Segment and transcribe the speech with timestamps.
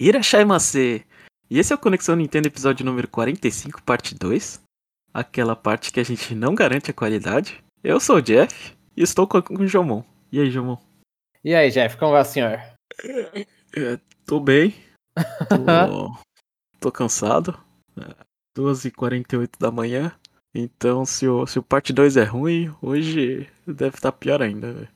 [0.00, 1.06] Irashaimase!
[1.50, 4.60] E esse é o Conexão Nintendo episódio número 45, parte 2.
[5.12, 7.62] Aquela parte que a gente não garante a qualidade.
[7.82, 10.02] Eu sou o Jeff e estou com, com o Jomon.
[10.32, 10.76] E aí, Jomon?
[11.44, 12.60] E aí, Jeff, como vai o senhor?
[13.76, 14.74] É, tô bem.
[15.48, 16.16] Tô,
[16.80, 17.56] tô cansado.
[17.96, 18.14] É,
[18.58, 20.12] 2h48 da manhã.
[20.52, 24.88] Então, se o, se o parte 2 é ruim, hoje deve estar pior ainda, velho.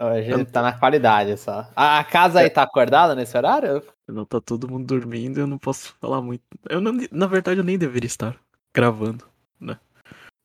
[0.00, 1.68] Hoje Eu- tá na qualidade só.
[1.74, 3.82] A, a casa aí tá acordada nesse horário?
[4.06, 6.42] Não tá todo mundo dormindo, eu não posso falar muito.
[6.68, 8.38] Eu não, na verdade, eu nem deveria estar
[8.74, 9.24] gravando.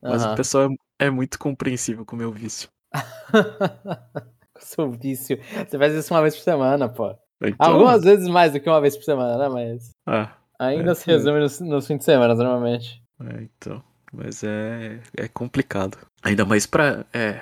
[0.02, 0.34] Mas Aham.
[0.34, 2.70] o pessoal é, é muito compreensível com o meu vício.
[4.60, 5.38] Seu vício.
[5.68, 7.16] Você faz isso uma vez por semana, pô.
[7.42, 9.50] Então, Algumas vezes mais do que uma vez por semana, né?
[9.50, 13.02] Mas Ah, ainda É, se resume nos, nos fins de semana, normalmente.
[13.22, 13.84] é, então.
[14.12, 15.98] Mas é, é complicado.
[16.24, 17.06] Ainda mais pra.
[17.14, 17.42] É.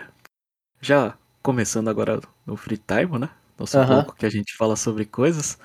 [0.82, 3.30] Já começando agora no free time, né?
[3.58, 4.02] Nosso Aham.
[4.02, 5.58] bloco que a gente fala sobre coisas.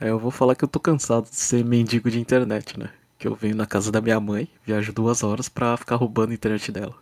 [0.00, 2.90] É, eu vou falar que eu tô cansado de ser mendigo de internet, né?
[3.18, 6.34] Que eu venho na casa da minha mãe, viajo duas horas pra ficar roubando a
[6.34, 6.94] internet dela.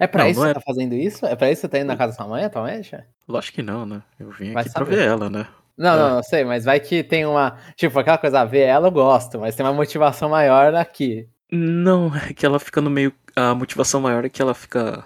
[0.00, 1.26] É pra Não, isso não que é- você tá fazendo isso?
[1.26, 2.96] É pra isso que você tá indo na casa da sua mãe atualmente?
[3.26, 4.02] Lógico que não, né?
[4.18, 5.46] Eu vim Vai aqui pra ver ela, né?
[5.76, 5.96] Não, É.
[5.96, 7.56] não, não sei, mas vai que tem uma.
[7.76, 11.28] Tipo, aquela coisa, a ver ela eu gosto, mas tem uma motivação maior aqui.
[11.50, 13.12] Não, é que ela fica no meio.
[13.34, 15.04] A motivação maior é que ela fica.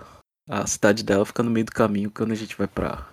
[0.49, 3.06] A cidade dela fica no meio do caminho quando a gente vai pra,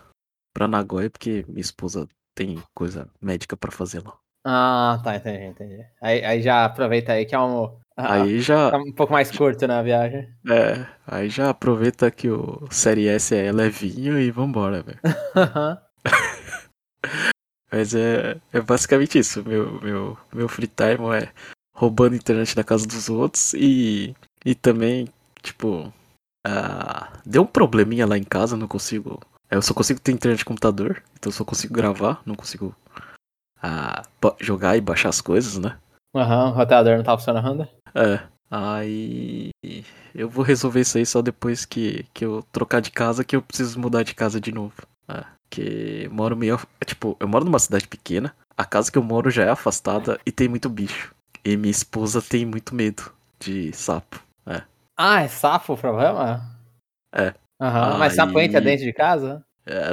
[0.54, 2.08] pra Nagoya, porque minha esposa
[2.40, 4.14] tem coisa médica pra fazer lá.
[4.46, 5.86] Ah, tá, entendi, entendi.
[6.02, 7.66] Aí, aí já aproveita aí que é um.
[7.98, 8.72] ah, Aí já.
[8.72, 10.34] tá um pouco mais curto na viagem.
[10.50, 15.00] É, aí já aproveita que o Série S é levinho e vambora, velho.
[17.70, 19.44] Mas é, é basicamente isso.
[19.44, 21.30] Meu, meu, meu free time é
[21.76, 24.16] roubando internet da casa dos outros e,
[24.46, 25.08] e também,
[25.44, 25.94] tipo,
[26.48, 29.20] ah, deu um probleminha lá em casa, não consigo.
[29.50, 32.76] É, Eu só consigo ter internet de computador, então eu só consigo gravar, não consigo
[33.62, 34.04] ah,
[34.40, 35.78] jogar e baixar as coisas, né?
[36.16, 37.68] Aham, o roteador não tá funcionando.
[37.94, 38.22] É.
[38.52, 39.52] Aí
[40.16, 43.42] eu vou resolver isso aí só depois que, que eu trocar de casa, que eu
[43.42, 44.74] preciso mudar de casa de novo.
[45.08, 46.60] É, que moro meio.
[46.82, 50.20] é, Tipo, eu moro numa cidade pequena, a casa que eu moro já é afastada
[50.26, 51.14] e tem muito bicho.
[51.46, 54.22] E minha esposa tem muito medo de sapo.
[55.02, 56.42] Ah, é sapo o problema?
[57.16, 57.34] É.
[57.60, 59.44] Aham, mas sapo Aí- entra dentro de casa?
[59.66, 59.92] É,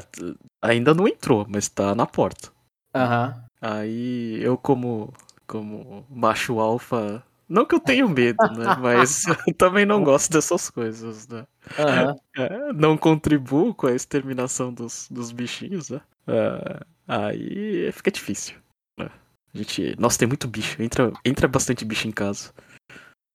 [0.62, 2.50] ainda não entrou, mas tá na porta.
[2.94, 3.44] Aham.
[3.60, 5.12] Aí eu como
[5.46, 8.64] como macho alfa, não que eu tenha medo, né?
[8.80, 11.46] Mas eu também não gosto dessas coisas, né?
[11.78, 12.16] Aham.
[12.36, 16.00] É, não contribuo com a exterminação dos, dos bichinhos, né?
[16.26, 18.56] É, aí fica difícil.
[18.98, 19.08] né?
[19.54, 20.82] A gente, nossa, tem muito bicho.
[20.82, 22.52] Entra, entra bastante bicho em casa.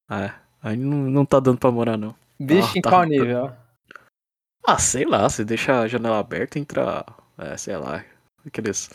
[0.09, 0.31] É,
[0.61, 2.13] aí não, não tá dando pra morar, não.
[2.39, 2.89] Bicho Ah, em tá.
[2.89, 3.53] qual nível?
[4.65, 7.05] Ah, sei lá, você deixa a janela aberta e entra,
[7.37, 8.03] é, sei lá,
[8.45, 8.89] aqueles,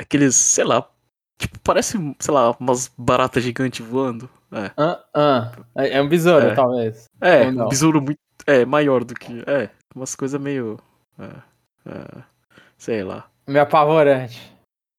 [0.00, 0.88] aqueles, sei lá,
[1.38, 4.28] tipo, parece, sei lá, umas baratas gigantes voando.
[4.50, 5.52] É, Ah, ah.
[5.76, 6.54] É é um besouro, É.
[6.54, 7.04] talvez.
[7.20, 10.78] é um besouro muito, é, maior do que, é, umas coisas meio,
[11.18, 12.22] é, é,
[12.78, 13.28] sei lá.
[13.46, 14.50] Meio apavorante.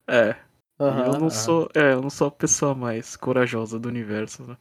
[0.08, 0.36] É,
[0.80, 4.56] Aham, eu não sou, é, eu não sou a pessoa mais corajosa do universo, né?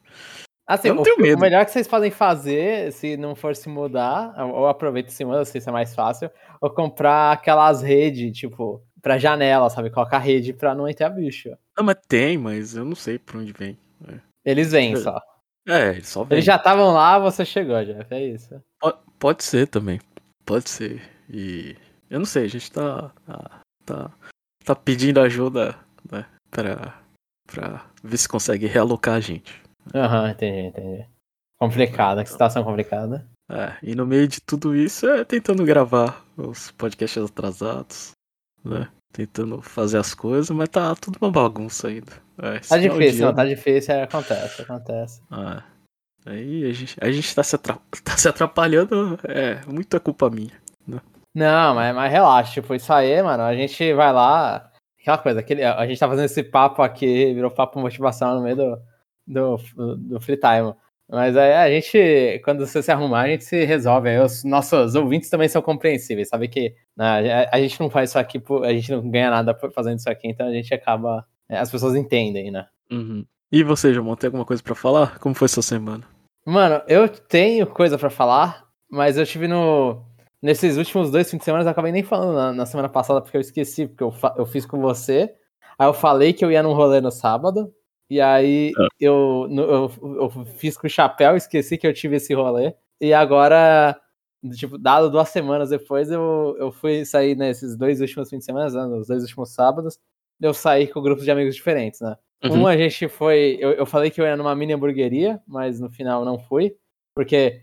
[0.66, 1.40] Assim, eu não o, tenho o medo.
[1.42, 5.44] melhor que vocês podem fazer, se não for se mudar, ou aproveita e se muda,
[5.44, 6.32] se isso é mais fácil,
[6.62, 9.90] ou comprar aquelas redes, tipo, pra janela, sabe?
[9.90, 11.50] Colocar rede pra não entrar bicho.
[11.78, 13.78] Não, mas tem, mas eu não sei por onde vem.
[14.46, 14.96] Eles vêm É.
[14.98, 15.22] só.
[15.68, 16.36] É, ele só vem.
[16.38, 18.14] Eles já estavam lá, você chegou, Jeff.
[18.14, 18.62] É isso.
[18.80, 20.00] Po- Pode ser também.
[20.46, 21.02] Pode ser.
[21.30, 21.76] E
[22.10, 23.10] eu não sei, a gente tá.
[23.26, 24.12] Tá, tá,
[24.66, 25.76] tá pedindo ajuda,
[26.12, 26.26] né?
[26.52, 26.94] Pra,
[27.48, 29.63] pra ver se consegue realocar a gente.
[29.94, 31.06] Aham, entendi, entendi.
[31.60, 33.26] Complicada, que situação complicada.
[33.50, 38.12] É, e no meio de tudo isso é tentando gravar os podcasts atrasados,
[38.64, 38.90] né?
[39.12, 42.12] Tentando fazer as coisas, mas tá tudo uma bagunça ainda.
[42.38, 45.22] É, Tá difícil, não, tá difícil, aí acontece, acontece.
[45.30, 45.64] Ah,
[46.26, 47.58] aí a gente, a gente tá, se
[48.04, 50.62] tá se atrapalhando, é, muita culpa minha.
[51.36, 55.64] Não, mas, mas relaxa, tipo, isso aí, mano, a gente vai lá, aquela coisa, aquele,
[55.64, 58.82] a gente tá fazendo esse papo aqui, virou papo motivacional no meio do,
[59.26, 59.58] do,
[59.98, 60.74] do free time.
[61.10, 64.10] Mas aí a gente, quando você se arrumar, a gente se resolve.
[64.10, 68.10] Aí os nossos ouvintes também são compreensíveis, sabe que né, a, a gente não faz
[68.10, 71.26] isso aqui, por- a gente não ganha nada fazendo isso aqui, então a gente acaba,
[71.50, 72.66] é, as pessoas entendem, né?
[72.92, 73.26] Uhum.
[73.52, 75.20] E você, João, tem alguma coisa pra falar?
[75.20, 76.04] Como foi sua semana?
[76.46, 80.02] Mano, eu tenho coisa pra falar, mas eu tive no.
[80.42, 83.38] Nesses últimos dois fins de semana, eu acabei nem falando na, na semana passada, porque
[83.38, 85.34] eu esqueci, porque eu, eu fiz com você.
[85.80, 87.72] Aí eu falei que eu ia num rolê no sábado.
[88.14, 88.88] E aí Ah.
[89.00, 92.76] eu, eu, eu fiz com o chapéu, esqueci que eu tive esse rolê.
[93.02, 94.00] E agora,
[94.56, 98.70] tipo, dado duas semanas depois, eu, eu fui sair nesses dois últimos fins de semana,
[98.70, 99.98] né, nos dois últimos sábados.
[100.40, 102.16] eu sair com grupos de amigos diferentes, né?
[102.44, 102.62] Uhum.
[102.64, 103.58] Um a gente foi.
[103.60, 106.76] Eu, eu falei que eu ia numa mini hamburgueria, mas no final não fui,
[107.16, 107.62] porque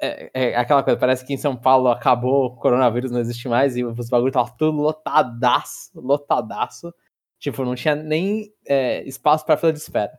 [0.00, 3.76] é, é aquela coisa, parece que em São Paulo acabou o coronavírus, não existe mais,
[3.76, 6.94] e os bagulhos estavam tudo lotadaço, lotadaço.
[7.40, 10.12] Tipo, não tinha nem é, espaço pra fila de espera.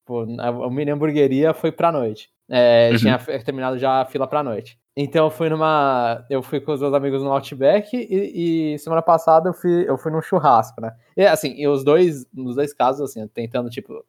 [0.00, 2.28] Tipo, a, mini hamburgueria foi pra noite.
[2.50, 2.98] É, Uhum.
[2.98, 4.78] Tinha terminado já a fila pra noite.
[4.96, 6.24] Então eu fui numa.
[6.28, 9.96] Eu fui com os meus amigos no Outback e, e semana passada eu fui, eu
[9.96, 10.94] fui num churrasco, né?
[11.16, 14.04] E assim, e os dois, nos dois casos, assim, tentando, tipo,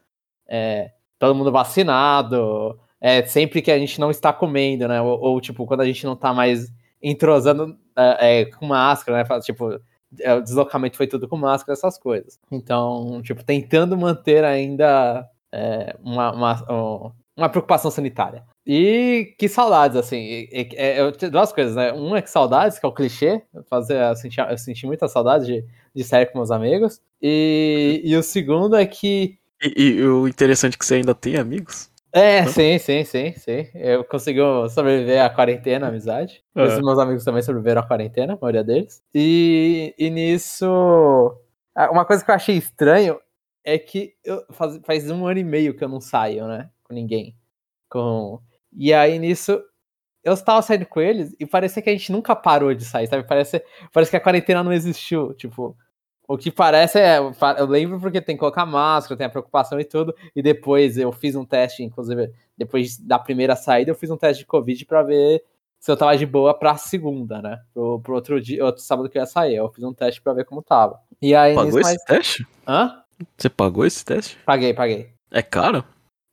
[0.48, 5.02] é, todo mundo vacinado, é, sempre que a gente não está comendo, né?
[5.02, 6.72] Ou, ou, tipo, quando a gente não tá mais
[7.02, 9.40] entrosando é, é, com máscara, né?
[9.42, 9.80] Tipo,
[10.38, 12.40] o deslocamento foi tudo com máscara, essas coisas.
[12.52, 18.44] Então, tipo, tentando manter ainda é, uma, uma, um- uma preocupação sanitária.
[18.66, 20.48] E que saudades, assim.
[20.52, 21.94] é, tenho duas coisas, né?
[21.94, 23.42] Um é que saudades, que é o clichê.
[23.70, 27.00] Fazer, eu, senti, eu senti muita saudade de, de sair com meus amigos.
[27.22, 29.38] E, e o segundo é que.
[29.62, 31.92] E, e o interessante é que você ainda tem amigos.
[32.18, 33.68] É, sim, sim, sim, sim.
[33.74, 34.40] Eu consegui
[34.70, 36.42] sobreviver à quarentena, amizade.
[36.56, 36.64] É.
[36.64, 39.04] Esses meus amigos também sobreviveram à quarentena, a maioria deles.
[39.14, 40.66] E, e nisso.
[41.92, 43.20] Uma coisa que eu achei estranho
[43.66, 46.70] é que eu, faz, faz um ano e meio que eu não saio, né?
[46.86, 47.36] Com ninguém.
[47.90, 48.40] Com...
[48.72, 49.62] E aí nisso.
[50.24, 53.28] Eu estava saindo com eles e parecia que a gente nunca parou de sair, sabe?
[53.28, 53.64] Parece,
[53.94, 55.34] parece que a quarentena não existiu.
[55.36, 55.78] Tipo,
[56.28, 57.18] o que parece é.
[57.18, 60.16] Eu lembro porque tem que colocar máscara, tem a preocupação e tudo.
[60.36, 64.44] E depois eu fiz um teste, inclusive, depois da primeira saída, eu fiz um teste
[64.44, 65.44] de Covid pra ver
[65.80, 67.62] se eu tava de boa pra segunda, né?
[67.74, 69.56] Pro, pro outro dia, outro sábado que eu ia sair.
[69.56, 71.00] Eu fiz um teste pra ver como tava.
[71.22, 71.54] E aí.
[71.54, 72.48] Pagou nisso, esse teste?
[72.68, 73.04] Hã?
[73.38, 74.38] Você pagou esse teste?
[74.46, 75.10] Paguei, paguei.
[75.32, 75.84] É caro?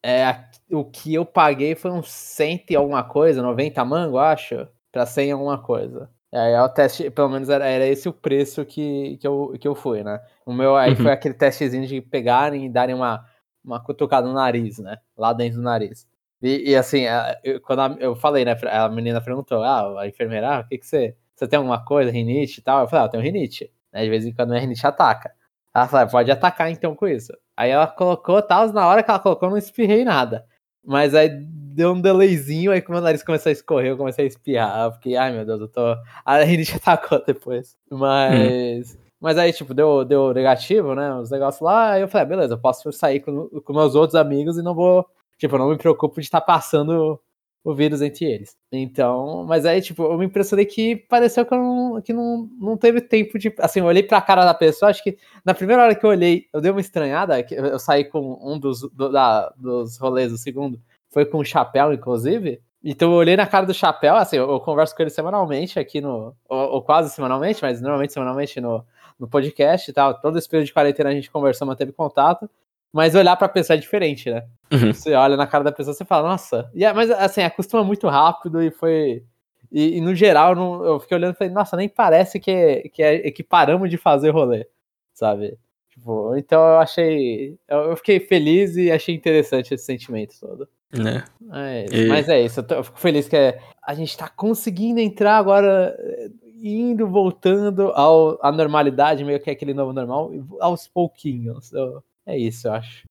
[0.04, 5.06] É, o que eu paguei foi uns 100 e alguma coisa, 90 mango, acho, pra
[5.06, 6.10] 100 e alguma coisa.
[6.32, 9.69] E aí o teste, pelo menos era, era esse o preço que, que, eu, que
[9.69, 10.20] eu fui, né?
[10.46, 10.96] O meu aí Uhum.
[10.96, 13.25] foi aquele testezinho de pegarem e darem uma,
[13.64, 14.96] uma cutucada no nariz, né?
[15.17, 16.06] Lá dentro do nariz.
[16.40, 18.56] E, e assim, a- eu, quando a- eu falei, né?
[18.70, 21.17] A menina perguntou, ah, a enfermeira, ah, o que que você...
[21.34, 22.81] Você tem alguma coisa, rinite e tal?
[22.82, 23.70] Eu falei, ah, eu tenho rinite.
[23.93, 24.05] Né?
[24.05, 25.32] De vez em quando minha rinite ataca.
[25.75, 27.32] Ela falou, "Ah, pode atacar então com isso.
[27.56, 30.44] Aí ela colocou, tal, na hora que ela colocou, eu não espirrei nada.
[30.85, 31.31] Mas aí
[31.74, 34.84] deu um delayzinho, aí que meu nariz começou a escorrer, eu comecei a espirrar.
[34.86, 35.80] Eu fiquei, ai meu Deus, eu tô.
[36.24, 37.76] A rinite atacou depois.
[37.90, 38.98] Mas.
[39.20, 41.14] Mas aí, tipo, deu, deu negativo, né?
[41.14, 44.16] Os negócios lá, aí eu falei, ah, beleza, eu posso sair com, com meus outros
[44.16, 45.06] amigos e não vou.
[45.38, 47.20] Tipo, eu não me preocupo de estar passando
[47.64, 48.56] o vírus entre eles.
[48.72, 53.00] Então, mas aí, tipo, eu me impressionei que pareceu que, não, que não, não teve
[53.00, 53.54] tempo de.
[53.60, 56.46] Assim, eu olhei pra cara da pessoa, acho que na primeira hora que eu olhei,
[56.52, 60.32] eu dei uma estranhada, que eu eu saí com um dos, do- da, dos rolês,
[60.32, 60.80] o segundo,
[61.12, 62.61] foi com o chapéu, inclusive.
[62.85, 66.00] Então eu olhei na cara do chapéu, assim, eu, eu converso com ele semanalmente aqui
[66.00, 66.35] no.
[66.49, 68.85] Ou, ou quase semanalmente, mas normalmente semanalmente no,
[69.19, 70.20] no podcast e tal.
[70.20, 72.50] Todo esse período de quarentena a gente conversou, manteve contato.
[72.93, 74.44] Mas olhar pra pessoa é diferente, né?
[74.70, 74.93] Uhum.
[74.93, 76.70] Você olha na cara da pessoa e fala, nossa.
[76.75, 79.25] E, é- mas assim, acostuma muito rápido e foi.
[79.70, 82.91] E, e, no geral, eu, não- eu fiquei olhando e falei, nossa, nem parece que,
[82.93, 84.67] que, é, que paramos de fazer rolê,
[85.14, 85.56] sabe?
[85.88, 87.59] Tipo, então eu achei.
[87.69, 90.69] Eu, eu fiquei feliz e achei interessante esse sentimento todo.
[90.92, 91.24] Né?
[91.52, 91.86] É.
[91.90, 95.00] E- Mas é isso, eu, tô- eu fico feliz que é- a gente tá conseguindo
[95.00, 96.30] entrar agora, eh,
[96.62, 100.30] indo, voltando ao, à normalidade, meio que aquele novo normal,
[100.60, 101.72] aos pouquinhos.
[101.72, 103.02] Eu- é isso, eu acho.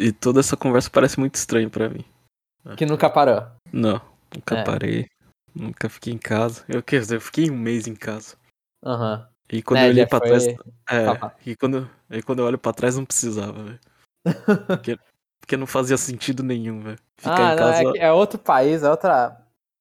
[0.00, 2.04] E toda essa conversa parece muito estranha pra mim.
[2.76, 3.42] Que nunca parou.
[3.72, 4.00] Não,
[4.34, 4.64] nunca É.
[4.64, 5.06] parei.
[5.54, 6.62] Nunca fiquei em casa.
[6.68, 8.36] Eu, quer dizer, eu fiquei um mês em casa.
[8.84, 9.26] Aham.
[9.50, 10.46] E quando Né, eu olhei já pra foi- trás.
[10.46, 13.80] É, e quando, e quando eu olho pra trás não precisava, velho.
[14.82, 14.98] Porque,
[15.40, 16.98] porque não fazia sentido nenhum, velho.
[17.16, 17.88] Ficar ah, em não, casa.
[17.88, 19.36] é, que é outro país, é outra,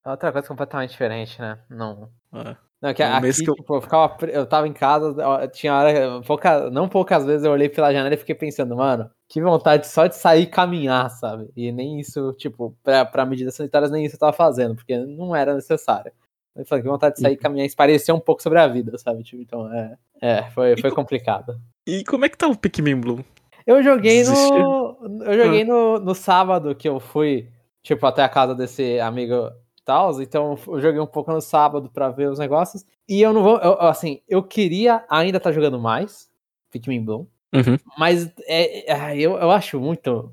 [0.05, 1.59] é outra coisa completamente diferente, né?
[1.69, 2.09] Não.
[2.33, 2.55] é.
[2.79, 5.15] Não, que É um aqui, que eu- tipo, eu ficava, eu tava em casa,
[5.51, 9.41] tinha hora, pouca, não poucas vezes eu olhei pela janela e fiquei pensando, mano, que
[9.41, 11.49] vontade só de sair e caminhar, sabe?
[11.55, 15.35] E nem isso, tipo, pra, pra medidas sanitárias, nem isso eu tava fazendo, porque não
[15.35, 16.11] era necessário.
[16.55, 19.23] Eu falei, que vontade de sair e caminhar, esparecer um pouco sobre a vida, sabe?
[19.23, 21.59] Tipo, então, é, é foi, foi complicado.
[21.85, 23.23] E como é que tá o Pikmin Bloom?
[23.67, 25.23] Eu joguei no.
[25.25, 27.49] Eu joguei no, no sábado que eu fui,
[27.83, 29.51] tipo, até a casa desse amigo
[29.83, 30.21] tal.
[30.21, 32.85] Então eu joguei um pouco no sábado pra ver os negócios.
[33.07, 33.57] E eu não vou.
[33.57, 36.29] eu- assim, eu queria ainda estar jogando mais
[36.71, 37.25] Pikmin Bloom.
[37.53, 37.77] Uhum.
[37.97, 40.31] Mas é, é, eu, eu acho muito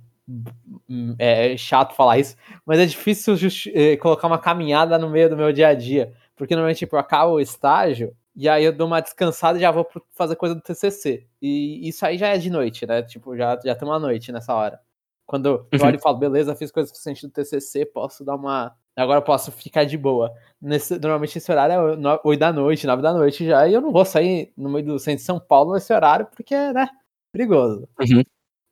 [1.19, 3.35] é, chato falar isso, mas é difícil
[3.75, 6.13] eh, colocar uma caminhada no meio do meu dia a dia.
[6.37, 9.71] Porque normalmente tipo, eu acabo o estágio e aí eu dou uma descansada e já
[9.71, 11.27] vou fazer coisa do TCC.
[11.41, 13.03] E isso aí já é de noite, né?
[13.03, 14.81] Tipo, já, já tem uma noite nessa hora.
[15.27, 15.87] Quando eu Uhum.
[15.87, 18.75] olho e falo, beleza, fiz coisa suficiente do TCC, posso dar uma.
[18.97, 20.33] Agora eu posso ficar de boa.
[20.61, 23.81] Nesse, normalmente esse horário é no- 8 da noite, 9 da noite já, e eu
[23.81, 26.89] não vou sair no meio do centro de São Paulo nesse horário, porque, né?
[27.33, 27.89] perigoso.
[28.01, 28.23] Uhum.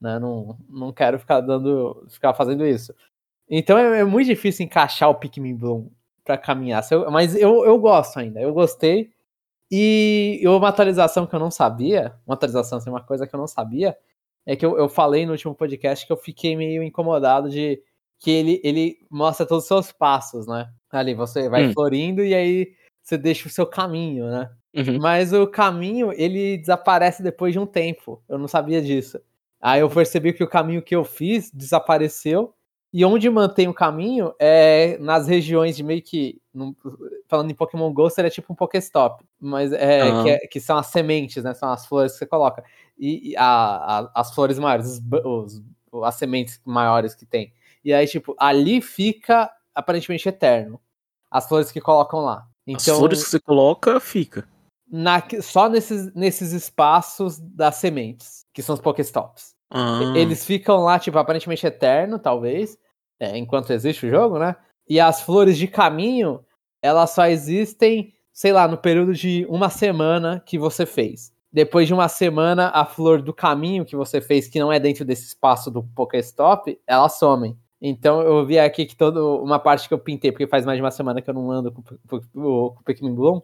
[0.01, 0.19] Né?
[0.19, 2.05] Não, não quero ficar dando.
[2.11, 2.95] ficar fazendo isso.
[3.49, 5.89] Então é, é muito difícil encaixar o Pikmin Bloom
[6.25, 6.83] pra caminhar.
[7.11, 9.11] Mas eu, eu gosto ainda, eu gostei.
[9.75, 13.47] E uma atualização que eu não sabia, uma atualização, assim, uma coisa que eu não
[13.47, 13.97] sabia,
[14.45, 17.83] é que eu, eu falei no último podcast que eu fiquei meio incomodado de
[18.19, 20.71] que ele, ele mostra todos os seus passos, né?
[20.91, 21.73] Ali, você vai Hum.
[21.73, 24.51] florindo e aí você deixa o seu caminho, né?
[24.75, 24.99] Uhum.
[25.01, 28.23] Mas o caminho, ele desaparece depois de um tempo.
[28.29, 29.19] Eu não sabia disso.
[29.59, 32.55] Aí eu percebi que o caminho que eu fiz desapareceu.
[32.93, 36.41] E onde mantém o caminho é nas regiões de meio que.
[37.29, 39.25] falando em Pokémon Go, seria tipo um Pokéstop.
[39.41, 40.23] Mas é, Ah.
[40.23, 41.55] que, é- que são as sementes, né?
[41.55, 42.63] São as flores que você coloca.
[42.99, 47.53] E, e a- a- as flores maiores, os, os- as sementes maiores que tem.
[47.83, 50.79] E aí, tipo, ali fica aparentemente eterno.
[51.31, 52.47] As flores que colocam lá.
[52.69, 54.47] As Então, flores que você coloca, fica.
[54.87, 59.52] na- só nesses, nesses espaços das sementes, que são os Pokéstops.
[59.73, 62.77] Ah, Eles ficam lá, tipo, aparentemente eterno, talvez,
[63.19, 64.55] é, enquanto existe o jogo, né?
[64.87, 66.45] E as flores de caminho,
[66.83, 71.33] elas só existem, sei lá, no período de uma semana que você fez.
[71.51, 75.05] Depois de uma semana, a flor do caminho que você fez, que não é dentro
[75.05, 77.57] desse espaço do Pokéstop, elas somem.
[77.81, 80.83] Então eu vi aqui que toda uma parte que eu pintei, porque faz mais de
[80.83, 83.43] uma semana que eu não ando com, com, com o Pikmin Bloom,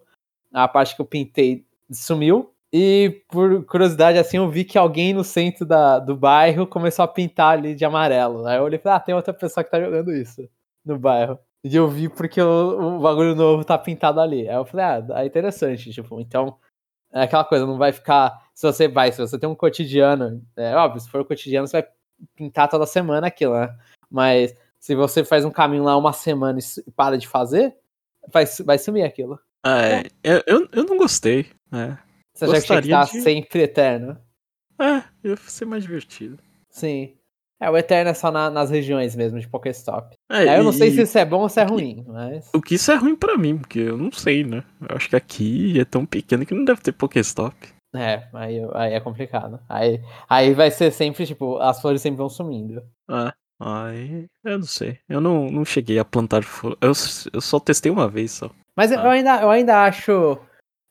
[0.53, 2.51] a parte que eu pintei sumiu.
[2.73, 7.09] E por curiosidade, assim, eu vi que alguém no centro da, do bairro começou a
[7.09, 8.47] pintar ali de amarelo.
[8.47, 10.47] Aí eu olhei e falei, ah, tem outra pessoa que tá jogando isso
[10.85, 11.39] no bairro.
[11.65, 14.49] E eu vi porque o, o bagulho novo tá pintado ali.
[14.49, 16.59] Aí eu falei, ah, é interessante, tipo, então.
[17.11, 18.51] É aquela coisa, não vai ficar.
[18.55, 21.91] Se você vai, se você tem um cotidiano, é óbvio, se for cotidiano, você vai
[22.37, 23.75] pintar toda semana aquilo, né?
[24.11, 27.75] Mas se você faz um caminho lá uma semana e para de fazer,
[28.31, 29.41] vai, vai sumir aquilo.
[29.65, 30.03] Ah, é.
[30.23, 31.47] Eu, eu, eu não gostei.
[31.73, 31.97] É.
[32.47, 34.19] Você já tinha que estar de- sempre eterno.
[34.81, 36.39] É, ia ser mais divertido.
[36.71, 37.15] Sim.
[37.61, 40.15] É, o Eterno é só na- nas regiões mesmo, de Pokéstop.
[40.31, 42.49] É, Aí eu não sei se isso é bom ou se é ruim, mas.
[42.55, 44.63] O que isso é ruim pra mim, porque eu não sei, né?
[44.89, 47.57] Eu acho que aqui é tão pequeno que não deve ter Pokéstop.
[47.93, 49.59] É, aí, eu- aí é complicado.
[49.69, 52.81] Aí, aí vai ser sempre, tipo, as flores sempre vão sumindo.
[53.09, 55.01] Ah, aí eu não sei.
[55.09, 56.79] Eu não, não cheguei a plantar flor.
[56.81, 56.93] Eu,
[57.33, 58.53] eu só testei uma vez só.
[58.77, 59.11] Mas eu, Ah.
[59.11, 60.39] ainda, eu ainda acho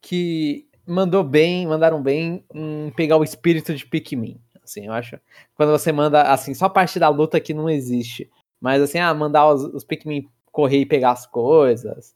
[0.02, 4.40] que mandou bem, mandaram bem em pegar o espírito de Pikmin.
[4.64, 5.20] Assim, eu acho.
[5.56, 8.30] Quando você manda, assim, só parte da luta que não existe.
[8.60, 12.16] Mas assim, ah, mandar os, os Pikmin correr e pegar as coisas.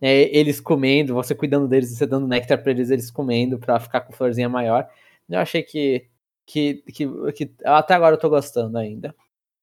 [0.00, 4.00] é, eles comendo, você cuidando deles, você dando néctar pra eles, eles comendo pra ficar
[4.00, 4.88] com florzinha maior.
[5.28, 6.06] Eu achei que.
[6.46, 9.14] que, que, que até agora eu tô gostando ainda.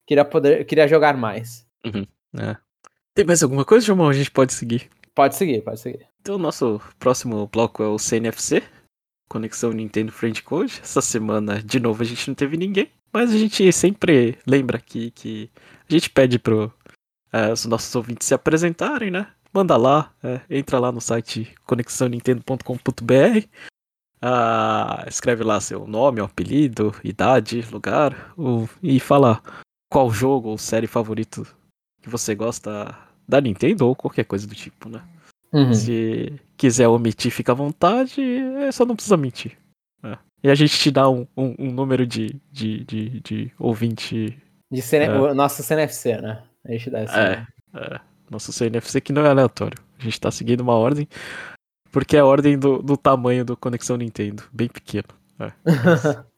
[0.06, 0.66] Queria poder.
[0.66, 1.66] Queria jogar mais.
[2.38, 2.56] É.
[3.14, 4.08] Tem mais alguma coisa, João?
[4.08, 4.90] A gente pode seguir.
[5.20, 6.08] Pode seguir, pode seguir.
[6.22, 8.64] Então, o nosso próximo bloco é o CNFC
[9.30, 10.80] Conexão Nintendo Friend Code.
[10.82, 12.90] Essa semana, de novo, a gente não teve ninguém.
[13.12, 15.52] Mas a gente sempre lembra aqui que
[15.90, 16.72] a gente pede para
[17.52, 19.28] os nossos ouvintes se apresentarem, né?
[19.54, 23.46] Manda lá, é, entra lá no site conexãonintendo.com.br.
[24.22, 29.44] Ah, escreve lá seu nome, apelido, idade, lugar o- e fala
[29.92, 31.46] qual jogo ou série favorito
[32.02, 32.98] que você gosta
[33.30, 35.02] da Nintendo ou qualquer coisa do tipo, né?
[35.54, 35.74] Uhum.
[35.74, 39.58] Se quiser omitir, fica à vontade, é, só não precisa mentir.
[40.04, 40.18] É.
[40.44, 44.38] E a gente te dá um, um- um número de, de, de, de ouvinte.
[44.72, 45.06] De CN...
[45.06, 45.20] É.
[45.20, 46.44] O nosso CNFC, né?
[46.66, 47.16] A gente dá esse.
[47.18, 49.78] É, é, nosso CNFC que não é aleatório.
[50.00, 51.08] A gente tá seguindo uma ordem,
[51.92, 55.08] porque é a ordem do, do tamanho do Conexão Nintendo, bem pequeno.
[55.40, 55.52] É.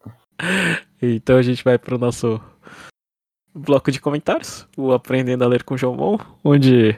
[1.02, 2.42] Então a gente vai pro nosso
[3.54, 6.98] bloco de comentários, o Aprendendo a Ler com Jomon, onde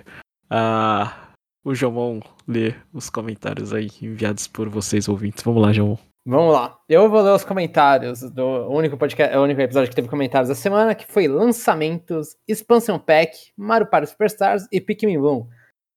[0.49, 1.31] ah,
[1.63, 5.43] o Jomon lê os comentários aí enviados por vocês ouvintes.
[5.43, 5.97] Vamos lá, Jomon.
[6.25, 6.77] Vamos lá.
[6.87, 10.55] Eu vou ler os comentários do único podcast, o único episódio que teve comentários da
[10.55, 15.47] semana, que foi lançamentos, Expansion Pack, Mario Party Superstars e Pikmin Bloom.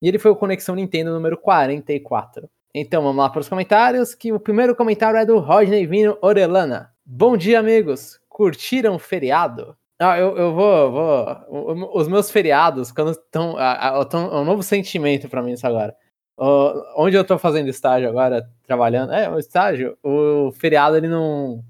[0.03, 2.49] E ele foi o Conexão Nintendo número 44.
[2.75, 6.93] Então vamos lá para os comentários, que o primeiro comentário é do Rodney Vino Orelana.
[7.05, 8.21] Bom dia, amigos.
[8.29, 9.77] Curtiram o feriado?
[9.99, 11.27] Ah, eu, eu vou, vou.
[11.49, 13.59] o- o- Os meus feriados, quando estão.
[13.59, 13.93] É
[14.41, 15.95] um novo sentimento para mim isso agora.
[16.39, 21.63] Ó, onde eu tô fazendo estágio agora, trabalhando, é, o estágio, o feriado ele não.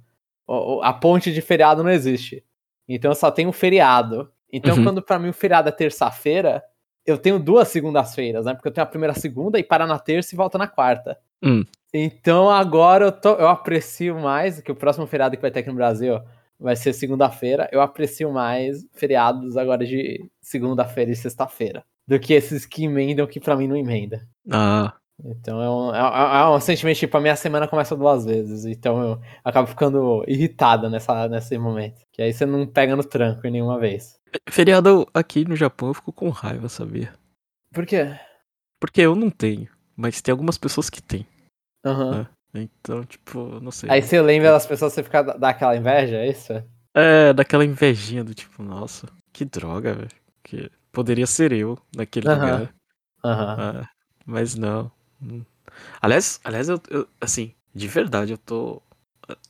[0.49, 2.45] o- o- A ponte de feriado não existe.
[2.89, 4.31] Então só tem um feriado.
[4.53, 4.85] Então, Uhum.
[4.85, 6.63] quando pra mim o feriado é terça-feira,
[7.05, 8.55] eu tenho duas segundas-feiras, né?
[8.55, 11.19] Porque eu tenho a primeira segunda e para na terça e volta na quarta.
[11.43, 11.65] Hum.
[11.93, 15.69] Então agora eu, tô, eu aprecio mais, que o próximo feriado que vai ter aqui
[15.69, 16.21] no Brasil
[16.59, 17.69] vai ser segunda-feira.
[17.73, 21.85] Eu aprecio mais feriados agora de segunda-feira e sexta-feira.
[22.07, 24.27] Do que esses que emendam que pra mim não emenda.
[24.51, 24.95] Ah,
[25.25, 28.65] Então é um, é, é, é um sentimento, tipo, a minha semana começa duas vezes.
[28.65, 32.03] Então eu acabo ficando irritada nessa, nesse momento.
[32.13, 34.17] Que aí você não pega no tranco em nenhuma vez.
[34.49, 37.13] Feriado aqui no Japão eu fico com raiva, sabia?
[37.73, 38.15] Por quê?
[38.81, 41.27] Porque eu não tenho, mas tem algumas pessoas que têm.
[41.85, 42.19] Aham.
[42.19, 42.36] Uhum.
[42.63, 43.91] Então, tipo, não sei.
[43.91, 46.53] Aí você lembra das pessoas, você fica daquela inveja, é isso?
[46.95, 50.09] É, daquela invejinha do tipo, nossa, que droga, velho.
[50.43, 52.75] Que poderia ser eu naquele lugar.
[53.25, 53.57] Aham.
[53.59, 53.89] Ah,
[54.25, 54.91] mas não.
[56.01, 58.81] Aliás, aliás eu, eu, assim, de verdade, eu tô.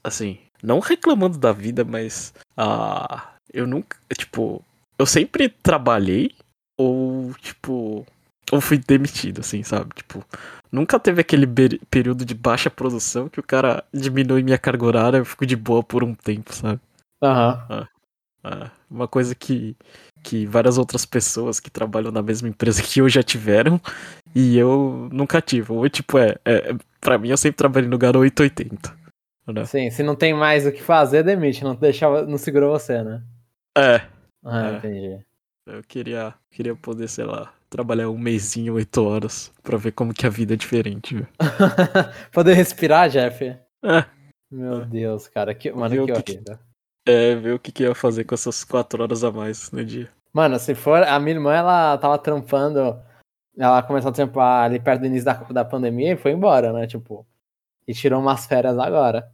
[0.02, 2.34] Assim, não reclamando da vida, mas.
[2.56, 3.96] Ah, eu nunca.
[4.16, 4.64] Tipo,
[4.98, 6.34] eu sempre trabalhei
[6.76, 8.06] ou, tipo.
[8.50, 9.94] Ou fui demitido, assim, sabe?
[9.94, 10.24] Tipo,
[10.70, 11.46] nunca teve aquele
[11.90, 15.56] período de baixa produção que o cara diminui minha carga horária e eu fico de
[15.56, 16.80] boa por um tempo, sabe?
[17.22, 17.66] Aham.
[17.70, 17.76] Uhum.
[17.76, 17.88] Ah,
[18.44, 19.76] ah, uma coisa que,
[20.22, 23.80] que várias outras pessoas que trabalham na mesma empresa que eu já tiveram
[24.34, 25.72] e eu nunca tive.
[25.72, 28.96] Ou tipo, é, é pra mim eu sempre trabalhei no lugar 880.
[29.48, 29.64] Né?
[29.64, 33.22] Sim, se não tem mais o que fazer, demite, não deixava, não segurou você, né?
[33.76, 34.00] É.
[34.44, 34.76] Ah, é.
[34.76, 35.24] entendi.
[35.66, 40.26] Eu queria, queria poder, sei lá, trabalhar um mêsinho, oito horas, pra ver como que
[40.26, 41.14] a vida é diferente.
[42.32, 43.44] poder respirar, Jeff?
[43.44, 44.04] É.
[44.50, 44.86] Meu.
[44.86, 46.58] Deus, cara, que, mano, que, que horrível.
[47.06, 50.08] É, ver o que, que ia fazer com essas quatro horas a mais no dia.
[50.32, 52.98] Mano, se for, a minha irmã, ela tava trampando,
[53.58, 56.86] ela começou a trampar ali perto do início da, da pandemia e foi embora, né,
[56.86, 57.26] tipo,
[57.86, 59.30] e tirou umas férias agora.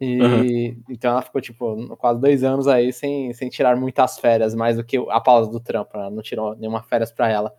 [0.00, 0.82] E uhum.
[0.88, 4.84] então ela ficou, tipo, quase dois anos aí sem, sem tirar muitas férias, mais do
[4.84, 7.52] que a pausa do trampo, ela não tirou nenhuma férias pra ela.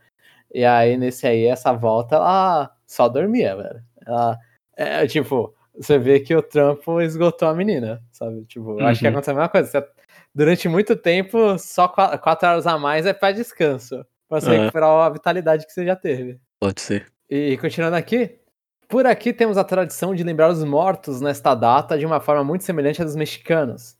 [0.53, 3.83] E aí, nesse aí, essa volta, ela só dormia, velho.
[4.05, 4.37] Ela,
[4.75, 8.43] é, tipo, você vê que o trampo esgotou a menina, sabe?
[8.45, 8.85] Tipo, uhum.
[8.85, 9.11] acho que uhum.
[9.11, 9.69] aconteceu a mesma coisa.
[9.69, 9.87] Você,
[10.33, 14.05] durante muito tempo, só quatro, quatro, horas a mais é pra descanso.
[14.27, 14.59] Pra você uhum.
[14.61, 16.39] recuperar a vitalidade que você já teve.
[16.59, 17.07] Pode ser.
[17.29, 18.39] E continuando aqui,
[18.87, 22.65] por aqui temos a tradição de lembrar os mortos nesta data de uma forma muito
[22.65, 23.95] semelhante à dos mexicanos,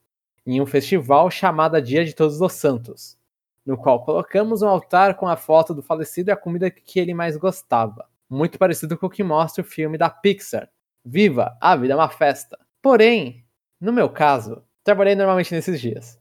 [0.46, 3.18] em um festival chamado Dia de Todos os Santos,
[3.66, 7.14] no qual colocamos um altar com a foto do falecido e a comida que ele
[7.14, 10.70] mais gostava, muito parecido com o que mostra o filme da Pixar,
[11.04, 12.58] Viva, a vida é uma festa.
[12.82, 13.44] Porém,
[13.80, 16.20] no meu caso, trabalhei normalmente nesses dias.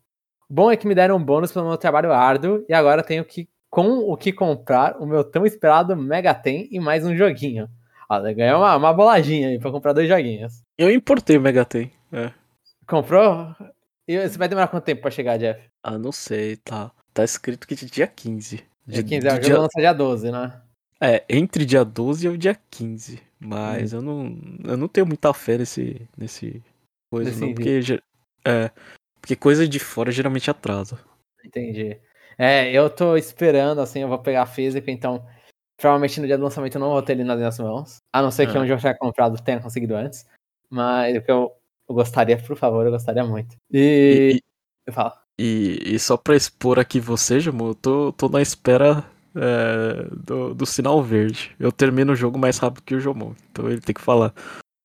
[0.48, 3.48] Bom é que me deram um bônus pelo meu trabalho árduo e agora tenho que
[3.70, 7.68] com o que comprar o meu tão esperado Mega Ten e mais um joguinho.
[8.08, 10.64] Ah, ganhei uma, uma boladinha aí pra comprar dois joguinhos.
[10.76, 11.92] Eu importei o Mega Ten.
[12.12, 12.32] É.
[12.84, 13.54] Comprou?
[14.08, 15.70] E você vai demorar quanto tempo pra chegar, Jeff?
[15.80, 16.90] Ah, não sei, tá.
[17.20, 18.64] Tá escrito que de dia 15.
[18.86, 19.58] Dia 15, é, o jogo dia...
[19.58, 20.62] lança dia 12, né?
[20.98, 23.20] É, entre dia 12 e o dia 15.
[23.38, 23.96] Mas hum.
[23.96, 26.62] eu não eu não tenho muita fé nesse, nesse
[27.12, 27.80] coisa, não, porque,
[28.46, 28.70] é,
[29.20, 30.98] porque coisa de fora geralmente atrasa.
[31.44, 32.00] Entendi.
[32.38, 35.22] É, eu tô esperando, assim, eu vou pegar físico, então
[35.76, 37.98] provavelmente no dia do lançamento eu não vou ter ele nas minhas mãos.
[38.14, 38.60] A não ser que é.
[38.60, 40.26] onde eu tiver comprado tenha conseguido antes.
[40.70, 41.52] Mas o que eu,
[41.86, 43.56] eu gostaria, por favor, eu gostaria muito.
[43.70, 44.36] E.
[44.36, 44.42] e
[44.86, 45.19] eu falo.
[45.42, 49.02] E, e só pra expor aqui você, Jamu, eu tô, tô na espera
[49.34, 51.56] é, do, do sinal verde.
[51.58, 53.32] Eu termino o jogo mais rápido que o Jomon.
[53.50, 54.34] Então ele tem que falar: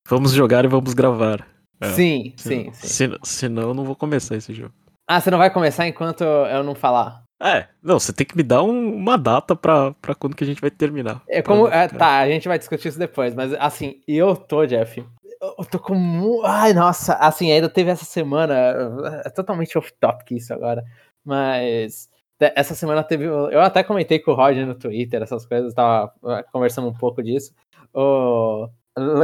[0.08, 1.46] vamos jogar e vamos gravar.
[1.82, 2.88] É, sim, sim, sim.
[2.88, 4.74] Se, senão eu não vou começar esse jogo.
[5.06, 7.26] Ah, você não vai começar enquanto eu não falar?
[7.44, 10.48] É, não, você tem que me dar um, uma data pra, pra quando que a
[10.48, 11.22] gente vai terminar.
[11.28, 11.68] É como.
[11.68, 15.04] É, tá, a gente vai discutir isso depois, mas assim, eu tô, Jeff.
[15.42, 16.42] Eu tô com.
[16.44, 18.54] Ai, nossa, assim, ainda teve essa semana.
[19.26, 20.84] É totalmente off-topic isso agora.
[21.24, 23.26] Mas essa semana teve.
[23.26, 27.24] Eu até comentei com o Roger no Twitter, essas coisas, tava uh, conversando um pouco
[27.24, 27.54] disso.
[27.94, 28.68] O,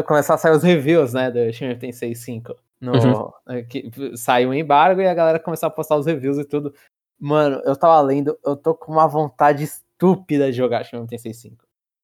[0.05, 2.55] começar a sair os reviews, né, do Shin Tensei 5.
[2.79, 3.31] No, uhum.
[3.49, 6.73] Eh, que saiu um embargo e a galera começou a postar os reviews e tudo.
[7.19, 11.63] Mano, eu tava lendo, eu tô com uma vontade estúpida de jogar Shin Tensei 5.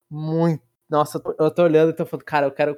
[0.10, 0.64] Muito.
[0.90, 2.78] Nossa, eu tô, eu tô olhando e tô falando, cara, eu quero.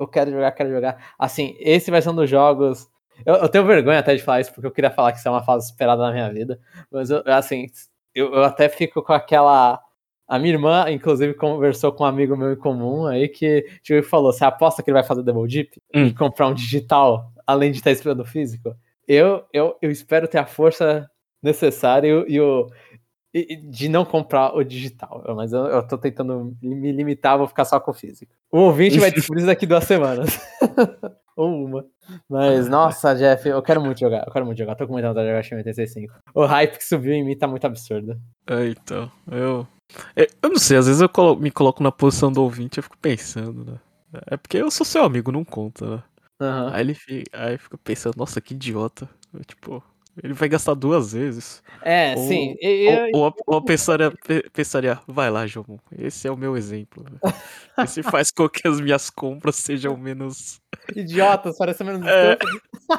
[0.00, 1.12] Eu quero jogar, quero jogar.
[1.18, 2.88] Assim, esse vai ser um dos jogos
[3.24, 5.30] eu, eu, tenho vergonha até de falar isso, porque eu queria falar que isso é
[5.30, 6.58] uma fase esperada na minha vida.
[6.90, 7.66] Mas, eu, assim,
[8.14, 9.80] eu, eu até fico com aquela.
[10.26, 14.32] A minha irmã, inclusive, conversou com um amigo meu em comum aí que tipo, falou:
[14.32, 16.06] você aposta que ele vai fazer Double Deep hum.
[16.06, 18.74] e comprar um digital, além de estar esperando o físico?
[19.08, 21.10] Eu, eu, eu espero ter a força
[21.42, 22.66] necessária e o,
[23.32, 25.22] de não comprar o digital.
[25.36, 28.32] Mas eu, eu tô tentando me limitar, vou ficar só com o físico.
[28.50, 30.40] O ouvinte vai descobrir isso daqui duas semanas.
[31.36, 31.86] Ou uma.
[32.28, 34.24] Mas, nossa, Jeff, eu quero muito jogar.
[34.26, 34.74] Eu quero muito jogar.
[34.74, 36.12] Tô com muita vontade de jogar Shin 85.
[36.34, 38.20] O hype que subiu em mim tá muito absurdo.
[38.46, 39.10] É, então.
[39.30, 39.66] Eu.
[40.16, 41.36] Eu não sei, às vezes eu colo...
[41.36, 43.78] me coloco na posição do ouvinte e fico pensando, né?
[44.26, 46.02] É porque eu sou seu amigo, não conta, né?
[46.40, 46.68] Uhum.
[46.72, 49.08] Aí ele fica, aí fica pensando, nossa, que idiota.
[49.32, 49.82] Eu, tipo,
[50.22, 51.62] Ele vai gastar duas vezes.
[51.82, 52.56] É, Ou- sim.
[52.60, 56.36] E- e- Ou, ou, ou a pensaria, pe- pensaria, vai lá, João, esse é o
[56.36, 57.04] meu exemplo.
[57.04, 57.18] né?
[57.78, 60.60] Esse faz com que as minhas compras sejam menos.
[60.94, 62.32] idiotas, parece menos É.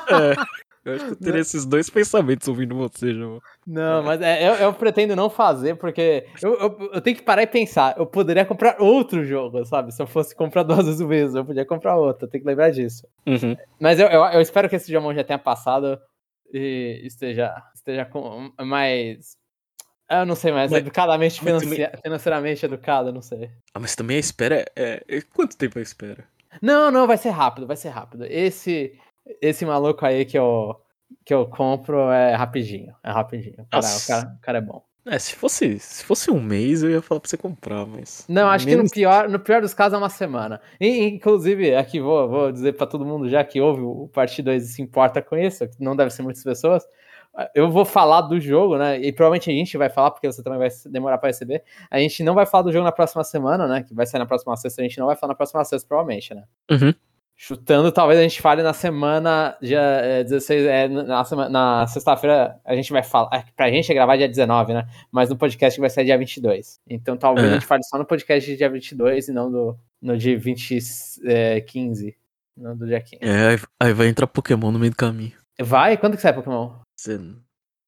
[0.09, 0.35] É,
[0.83, 3.39] eu acho que eu teria esses dois pensamentos ouvindo você, João.
[3.67, 7.43] Não, mas é, eu, eu pretendo não fazer, porque eu, eu, eu tenho que parar
[7.43, 7.93] e pensar.
[7.97, 9.91] Eu poderia comprar outro jogo, sabe?
[9.93, 12.25] Se eu fosse comprar duas vezes o mesmo, eu podia comprar outro.
[12.25, 13.05] Eu tenho que lembrar disso.
[13.27, 13.55] Uhum.
[13.79, 15.99] Mas eu, eu, eu espero que esse Jamon já tenha passado
[16.53, 19.35] esteja, esteja com mais.
[20.09, 23.49] Eu não sei, mais Mas- educadamente, financi- financeiramente educado, não sei.
[23.73, 26.25] Ah, mas também a espera é, é- Quanto tempo a espera?
[26.61, 28.25] Não, não, vai ser rápido, vai ser rápido.
[28.25, 28.99] Esse,
[29.41, 30.75] esse maluco aí que eu,
[31.25, 32.93] que eu compro é rapidinho.
[33.03, 33.65] É rapidinho.
[33.71, 34.83] Cara, o, cara, o cara é bom.
[35.05, 38.23] É, se fosse, se fosse um mês, eu ia falar pra você comprar, mas.
[38.29, 40.61] Não, acho que no menos- pior, no pior dos casos é uma semana.
[40.79, 44.63] E, inclusive, aqui vou, vou dizer pra todo mundo já que ouve o Parte 2
[44.63, 46.83] e se importa com isso, que não deve ser muitas pessoas.
[47.55, 48.99] Eu vou falar do jogo, né?
[48.99, 51.63] E provavelmente a gente vai falar, porque você também vai demorar pra receber.
[51.89, 53.83] A gente não vai falar do jogo na próxima semana, né?
[53.83, 56.33] Que vai sair na próxima sexta, a gente não vai falar na próxima sexta, provavelmente,
[56.35, 56.43] né?
[56.69, 56.93] Uhum.
[57.43, 62.59] Chutando, talvez a gente fale na semana dia é, 16, é, na, sema- na sexta-feira
[62.63, 63.29] a gente vai falar.
[63.35, 64.87] É, pra gente é gravar dia 19, né?
[65.11, 66.79] Mas no podcast vai sair dia 22.
[66.87, 67.49] Então talvez É.
[67.49, 70.77] a gente fale só no podcast de dia 22 e não do, no dia 20,
[71.25, 72.15] é, 15.
[72.55, 73.17] Não do dia 15.
[73.23, 75.33] É, aí, vai entrar Pokémon no meio do caminho.
[75.59, 75.97] Vai?
[75.97, 76.73] Quando que sai Pokémon?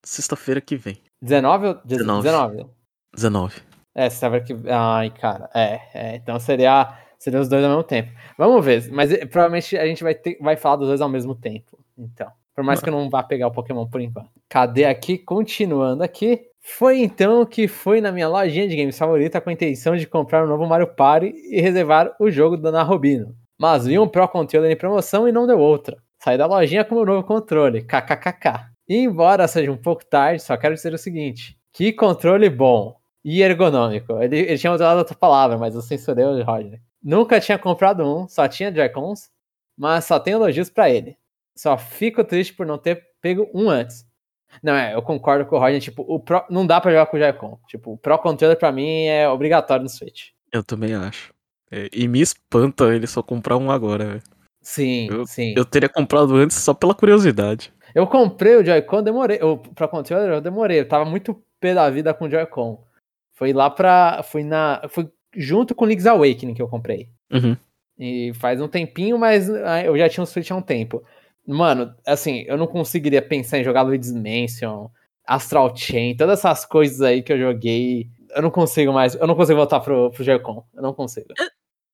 [0.04, 0.98] Sexta-feira que vem.
[1.22, 2.24] 19 ou 19.
[2.24, 2.66] 19?
[3.13, 3.62] 19.
[3.94, 4.56] É, sexta-feira que.
[4.68, 5.48] Ai, cara.
[5.54, 6.16] É, é.
[6.16, 8.12] Então seria, seria os dois ao mesmo tempo.
[8.38, 8.92] Vamos ver.
[8.92, 11.80] Mas eh, provavelmente a gente vai, ter, vai falar dos dois ao mesmo tempo.
[11.98, 12.28] Então.
[12.54, 14.30] Por mais que eu não vá pegar o Pokémon por enquanto.
[14.48, 15.18] Cadê aqui?
[15.18, 16.42] Continuando aqui.
[16.60, 20.46] Foi então que fui na minha lojinha de games favorita com a intenção de comprar
[20.46, 23.36] um novo Mario Party e reservar o jogo do Ana Robino.
[23.60, 25.98] Mas vi um Pro Controller em promoção e não deu outra.
[26.20, 28.68] Saí da lojinha com o novo controle, kkkk.
[28.88, 33.42] E embora seja um pouco tarde, só quero dizer o seguinte: que controle bom e
[33.42, 34.22] ergonômico.
[34.22, 36.80] Ele, ele tinha usado outra palavra, mas eu censurei o Roger.
[37.04, 39.30] Nunca tinha comprado um, só tinha Joy-Cons,
[39.78, 41.18] mas só tenho elogios pra ele.
[41.56, 44.06] Só fico triste por não ter pego um antes.
[44.62, 47.18] Não, é, eu concordo com o Roger, tipo, o Pro, não dá pra jogar com
[47.18, 47.60] o Joy-Con.
[47.68, 50.30] Tipo, o Pro Controller pra mim é obrigatório no Switch.
[50.52, 51.34] Eu também acho.
[51.72, 54.24] É, e me espanta ele só comprar um agora, velho.
[54.62, 55.54] Sim, Eu- sim.
[55.58, 57.74] Eu teria comprado antes só pela curiosidade.
[57.94, 59.42] Eu comprei o Joy-Con, demorei.
[59.42, 60.80] O Pro Controller eu demorei.
[60.80, 62.82] Eu tava muito pé da vida com o Joy-Con.
[63.36, 64.22] Foi lá pra.
[64.24, 64.82] Fui na.
[64.88, 67.10] Foi junto com o Link's Awakening que eu comprei.
[67.32, 67.56] Uhum.
[67.98, 71.04] E faz um tempinho, mas ah, eu já tinha um Switch há um tempo.
[71.48, 74.88] Mano, assim, eu não conseguiria pensar em jogar Luigi's Mansion,
[75.28, 78.10] Astral Chain, todas essas coisas aí que eu joguei.
[78.36, 79.13] Eu não consigo mais.
[79.15, 80.65] Eu não consigo voltar pro, pro Joy-Con.
[80.74, 81.28] Eu não consigo.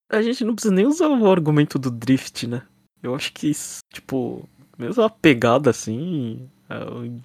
[0.09, 2.61] A gente não precisa nem usar o argumento do drift, né?
[3.03, 3.51] Eu acho que,
[3.93, 4.47] tipo,
[4.77, 7.21] mesmo a pegada assim, a- o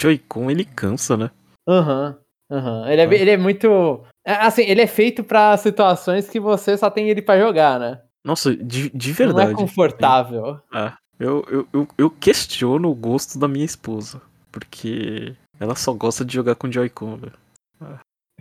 [0.00, 1.30] Joy-Con ele cansa, né?
[1.68, 2.16] Aham,
[2.50, 2.90] aham.
[2.90, 3.14] Ele, é, Ah.
[3.14, 4.04] ele é muito.
[4.26, 8.00] é, Assim, ele é feito pra situações que você só tem ele pra jogar, né?
[8.24, 9.52] Nossa, de, de Não verdade.
[9.52, 10.60] é confortável.
[10.72, 14.20] Ah, eu, eu, eu, eu questiono o gosto da minha esposa.
[14.52, 17.32] Porque ela só gosta de jogar com Joy-Con, velho.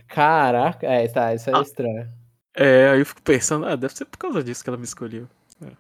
[0.08, 1.62] Caraca, é, tá, isso é Ah.
[1.62, 2.10] estranho.
[2.56, 5.28] É, aí eu fico pensando, ah, deve ser por causa disso que ela me escolheu.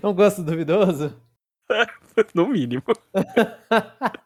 [0.00, 0.06] É.
[0.06, 1.14] um gosto duvidoso?
[2.34, 2.82] no mínimo.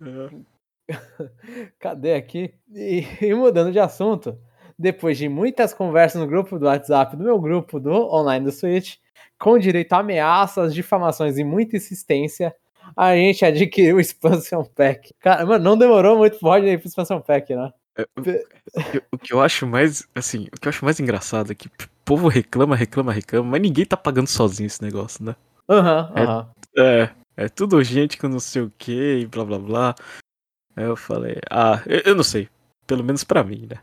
[1.78, 2.54] Cadê aqui?
[2.72, 4.38] E, e mudando de assunto,
[4.78, 8.96] depois de muitas conversas no grupo do WhatsApp, do meu grupo do online do Switch,
[9.38, 12.54] com direito a ameaças, difamações e muita insistência,
[12.96, 15.14] a gente adquiriu o Expansion Pack.
[15.20, 17.70] Cara, mano, não demorou muito pro Rodney pro Expansion Pack, né?
[17.96, 18.06] É,
[19.12, 21.70] o- que eu acho mais, assim, o que eu acho mais engraçado é que o
[22.04, 25.34] povo reclama, reclama, reclama, mas ninguém tá pagando sozinho esse negócio, né?
[25.68, 26.22] Aham, É.
[26.22, 26.48] aham.
[26.76, 27.10] É, é
[27.46, 29.94] tudo gente que não sei o que e blá blá blá.
[30.74, 32.48] Aí eu falei, ah, eu, eu não sei.
[32.86, 33.80] Pelo menos pra mim, né?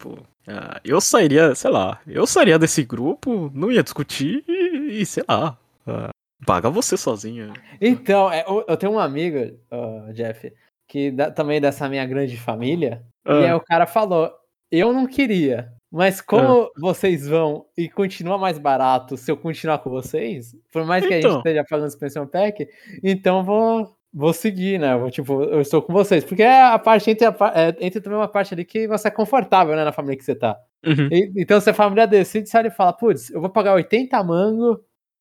[0.00, 5.06] Pô, ah, eu sairia, sei lá, eu sairia desse grupo, não ia discutir e, e,
[5.06, 5.58] sei lá.
[5.86, 6.08] ah,
[6.46, 7.52] paga você sozinho.
[7.80, 10.52] Então, é, eu, tenho um amigo, ó, Jeff,
[10.88, 14.32] que da- também dessa minha grande família, e aí Ah, o cara falou:
[14.70, 19.90] eu não queria, mas como vocês vão e continua mais barato se eu continuar com
[19.90, 21.38] vocês, por mais que a gente Então.
[21.38, 22.68] esteja pagando expansão pack,
[23.02, 24.96] então vou, vou seguir, né?
[24.96, 26.24] Vou, tipo, eu estou com vocês.
[26.24, 29.10] Porque é a parte entre, a, é, entre também uma parte ali que você é
[29.10, 30.58] confortável, né, na família que você tá.
[30.84, 31.08] uhum.
[31.10, 34.80] E- então, se a família decide, sai e fala, putz, eu vou pagar 80 mango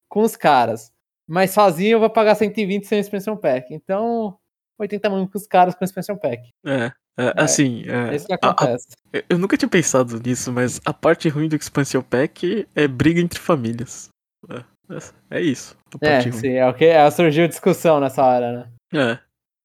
[0.09, 0.91] com os caras,
[1.27, 3.73] mas sozinho eu vou pagar 120 sem expansão pack.
[3.73, 4.37] Então,
[4.79, 6.41] 80 mango com os caras com expansão pack.
[6.65, 8.87] É, é, assim, é, É isso que a- a- acontece.
[9.29, 13.39] eu nunca tinha pensado nisso, mas a parte ruim do Expansion Pack é briga entre
[13.39, 14.09] famílias.
[14.49, 14.63] É.
[14.89, 15.75] É, é isso.
[15.99, 19.11] É, sim, é o que é, surgiu discussão nessa hora, né?
[19.13, 19.19] É.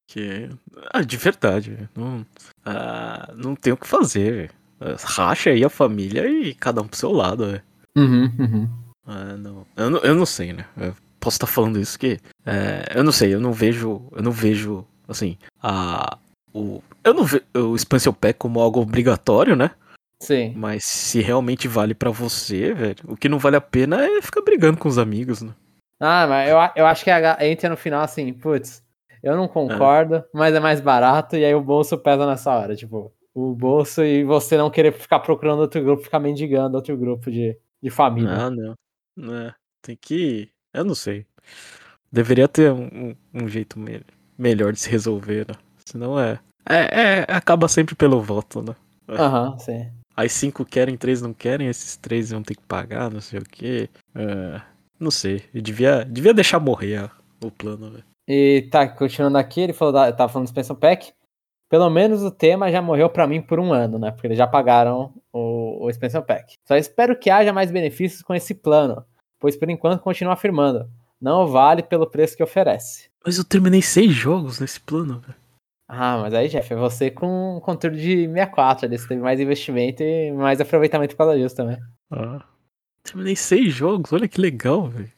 [0.08, 0.50] Que.
[0.92, 2.26] Ah, de verdade, não,
[2.66, 4.50] ah, não tem o que fazer,
[5.04, 7.62] Racha aí a família e cada um pro seu lado, velho.
[7.96, 8.68] Uhum, uhum.
[9.06, 9.64] Ah, não.
[9.76, 9.98] Eu, não.
[10.00, 10.66] eu não sei, né?
[10.76, 12.18] Eu posso estar falando isso que.
[12.44, 14.02] É, eu não sei, eu não vejo.
[14.10, 16.18] Eu não vejo, assim, a.
[16.54, 19.70] O, eu não vejo o Expansion Pack como algo obrigatório, né?
[20.20, 20.52] Sim.
[20.56, 24.42] Mas se realmente vale para você, velho, o que não vale a pena é ficar
[24.42, 25.52] brigando com os amigos, né?
[25.98, 27.10] Ah, mas eu, eu acho que
[27.40, 28.84] entra no final assim, putz,
[29.22, 30.24] eu não concordo, é.
[30.32, 34.24] mas é mais barato, e aí o bolso pesa nessa hora, tipo, o bolso e
[34.24, 38.32] você não querer ficar procurando outro grupo, ficar mendigando outro grupo de, de família.
[38.32, 38.74] Ah, não,
[39.16, 39.34] não.
[39.34, 40.50] É, tem que.
[40.72, 41.26] Eu não sei.
[42.10, 44.02] Deveria ter um, um, um jeito me
[44.36, 45.54] melhor de se resolver, né?
[45.92, 46.40] Senão é.
[46.66, 48.74] É, é acaba sempre pelo voto, né?
[49.10, 49.90] Aham, uhum, sim.
[50.16, 53.44] Aí cinco querem, três não querem, esses três vão ter que pagar, não sei o
[53.44, 53.90] quê.
[54.16, 54.60] Uh,
[54.98, 55.42] não sei.
[55.52, 57.10] Eu devia, devia deixar morrer
[57.42, 58.04] o plano, velho.
[58.26, 61.12] E tá, continuando aqui, ele falou, da, tava falando do Expansion Pack.
[61.68, 64.10] Pelo menos o tema já morreu para mim por um ano, né?
[64.10, 66.54] Porque eles já pagaram o, o Expansion Pack.
[66.66, 69.04] Só espero que haja mais benefícios com esse plano,
[69.38, 70.88] pois por enquanto continuo afirmando,
[71.20, 73.10] não vale pelo preço que oferece.
[73.24, 75.41] Mas eu terminei seis jogos nesse plano, velho.
[75.94, 78.96] Ah, mas aí, Jeff, é você com controle de 64 ali.
[78.96, 81.76] Você teve mais investimento e mais aproveitamento por causa disso também.
[82.10, 82.42] Ah.
[83.02, 85.12] Terminei seis jogos, olha que legal, velho.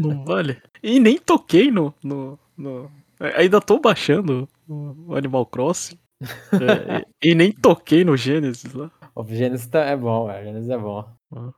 [0.00, 0.60] Não vale.
[0.80, 2.88] E nem toquei no, no, no.
[3.18, 5.98] Ainda tô baixando o Animal Crossing.
[6.22, 8.88] é, e, e, nem toquei no Genesis lá.
[9.12, 10.40] O Genesis tá, é bom, velho.
[10.40, 11.04] O Genesis é bom.
[11.34, 11.52] Ah.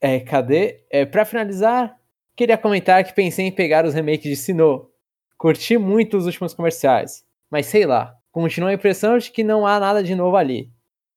[0.00, 0.84] É, cadê?
[0.88, 1.96] É, pra finalizar,
[2.36, 4.88] queria comentar que pensei em pegar os remakes de Sinnoh.
[5.36, 7.24] Curti muito os últimos comerciais.
[7.50, 10.70] Mas sei lá, continua a impressão de que não há nada de novo ali.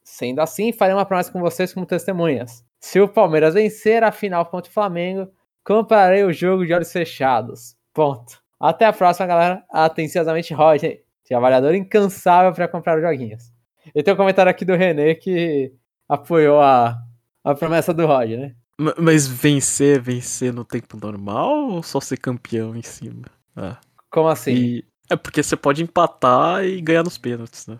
[0.03, 2.65] Sendo assim, farei uma promessa com vocês como testemunhas.
[2.79, 5.31] Se o Palmeiras vencer a final contra o Flamengo,
[5.63, 7.75] comprarei o jogo de olhos fechados.
[7.93, 8.41] Ponto.
[8.59, 9.63] Até a próxima, galera.
[9.69, 13.51] Atenciosamente, Roger, trabalhador incansável para comprar os joguinhos.
[13.93, 15.73] E tem um comentário aqui do René que
[16.07, 16.97] apoiou a,
[17.43, 18.55] a promessa do Roger, né?
[18.97, 23.25] Mas vencer, vencer no tempo normal ou só ser campeão em cima?
[23.55, 23.77] Ah.
[24.09, 24.53] Como assim?
[24.53, 27.79] E, é porque você pode empatar e ganhar nos pênaltis, né?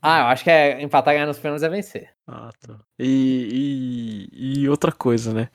[0.00, 2.10] Ah, eu acho que é empatar e ganhar nos pênaltis é vencer.
[2.26, 2.78] Ah, tá.
[2.98, 5.48] E, e, e outra coisa, né?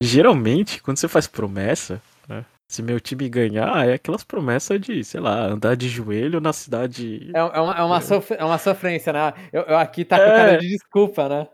[0.00, 2.44] Geralmente, quando você faz promessa, né?
[2.68, 7.30] Se meu time ganhar, é aquelas promessas de, sei lá, andar de joelho na cidade.
[7.34, 9.32] É, é, uma, é, uma, sof é uma sofrência, né?
[9.52, 10.36] Eu, eu aqui tá com é.
[10.36, 11.48] cara de desculpa, né?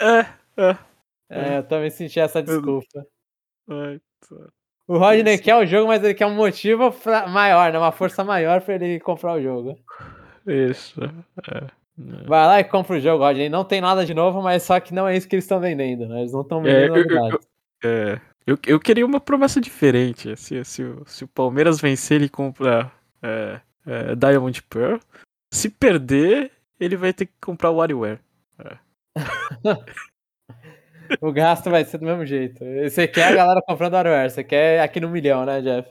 [0.00, 0.20] É,
[0.62, 0.78] é.
[1.30, 3.06] É, eu também senti essa desculpa.
[3.68, 4.48] Ai, tá.
[4.86, 7.78] O Rodney quer o jogo, mas ele quer um motivo pra, maior, né?
[7.78, 9.78] Uma força maior pra ele comprar o jogo.
[10.46, 11.00] Isso.
[11.50, 11.66] É.
[12.26, 13.48] Vai lá e compra o jogo, Rodney.
[13.48, 16.06] Não tem nada de novo, mas só que não é isso que eles estão vendendo,
[16.06, 16.20] né?
[16.20, 17.46] Eles não estão vendendo é, novidades.
[17.82, 20.30] Eu, eu, é, eu, eu, queria uma promessa diferente.
[20.30, 22.92] Assim, se, o, se o Palmeiras vencer, ele compra
[23.22, 24.98] é, é, Diamond Pearl.
[25.52, 28.18] Se perder, ele vai ter que comprar o WarioWare.
[28.58, 28.76] É.
[31.20, 32.64] O gasto vai ser do mesmo jeito.
[32.82, 35.90] Você quer a galera comprando WarioWare, você quer aqui no milhão, né, Jeff?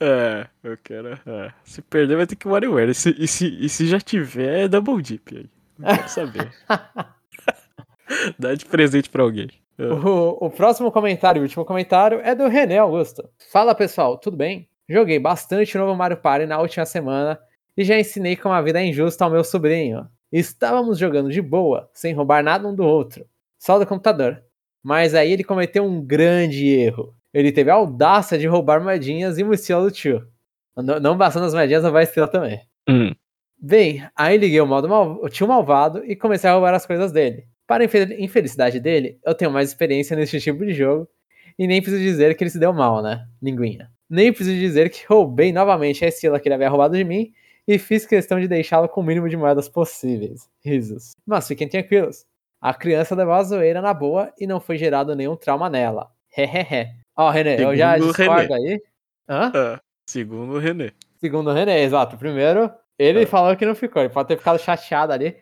[0.00, 1.18] É, eu quero.
[1.26, 1.52] É.
[1.64, 2.90] Se perder, vai ter que WarioWare.
[2.90, 5.46] E se, e se, e se já tiver, é Double Deep aí.
[5.78, 6.52] Não quero saber.
[8.38, 9.48] Dá de presente pra alguém.
[9.78, 9.84] É.
[9.84, 13.28] O, o próximo comentário, o último comentário, é do René Augusto.
[13.50, 14.68] Fala pessoal, tudo bem?
[14.88, 17.38] Joguei bastante novo Mario Party na última semana
[17.76, 20.06] e já ensinei como a vida é injusta ao meu sobrinho.
[20.30, 23.26] Estávamos jogando de boa, sem roubar nada um do outro,
[23.58, 24.42] só do computador.
[24.82, 27.14] Mas aí ele cometeu um grande erro.
[27.32, 30.26] Ele teve a audácia de roubar moedinhas e mochila do tio.
[30.76, 32.60] Não, não bastando as moedinhas, vai estrela também.
[32.88, 33.14] Hum.
[33.58, 37.12] Bem, aí liguei o, modo mal, o tio malvado e comecei a roubar as coisas
[37.12, 37.46] dele.
[37.66, 37.86] Para a
[38.18, 41.08] infelicidade dele, eu tenho mais experiência nesse tipo de jogo
[41.58, 43.26] e nem preciso dizer que ele se deu mal, né?
[43.40, 43.90] Linguinha.
[44.10, 47.32] Nem preciso dizer que roubei novamente a estrela que ele havia roubado de mim
[47.66, 50.48] e fiz questão de deixá-lo com o mínimo de moedas possíveis.
[50.64, 51.12] Risos.
[51.24, 52.26] Mas fiquem tranquilos,
[52.62, 56.12] a criança levou a zoeira na boa e não foi gerado nenhum trauma nela.
[56.36, 56.90] Hehehe.
[57.16, 58.54] Ó, René, Segundo eu já discordo René.
[58.54, 58.82] aí.
[59.28, 59.52] Hã?
[59.52, 60.92] É, segundo o René.
[61.16, 62.16] Segundo o René, exato.
[62.16, 63.26] Primeiro, ele é.
[63.26, 65.36] falou que não ficou, ele pode ter ficado chateado ali.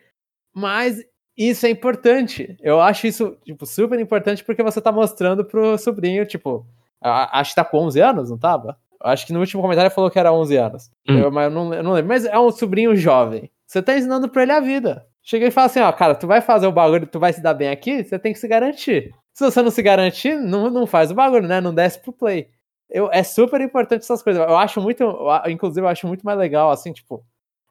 [0.51, 0.99] Mas
[1.37, 2.57] isso é importante.
[2.59, 6.65] Eu acho isso, tipo, super importante porque você tá mostrando pro sobrinho, tipo,
[6.99, 8.77] acho que tá com 11 anos, não tava?
[8.99, 10.91] Acho que no último comentário ele falou que era 11 anos.
[11.07, 11.19] Hum.
[11.19, 12.09] Eu, mas eu não, eu não lembro.
[12.09, 13.49] Mas é um sobrinho jovem.
[13.65, 15.07] Você tá ensinando pra ele a vida.
[15.23, 17.53] Chega e fala assim, ó, cara, tu vai fazer o bagulho, tu vai se dar
[17.53, 19.13] bem aqui, você tem que se garantir.
[19.33, 21.61] Se você não se garantir, não, não faz o bagulho, né?
[21.61, 22.49] Não desce pro play.
[22.89, 24.41] Eu, é super importante essas coisas.
[24.41, 25.03] Eu acho muito,
[25.47, 27.23] inclusive, eu acho muito mais legal, assim, tipo,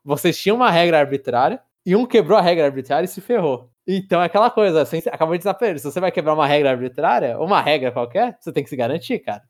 [0.04, 3.68] vocês tinham uma regra arbitrária e um quebrou a regra arbitrária e se ferrou.
[3.86, 7.38] Então é aquela coisa, assim, acabou de ele, se você vai quebrar uma regra arbitrária,
[7.38, 9.42] uma regra qualquer, você tem que se garantir, cara.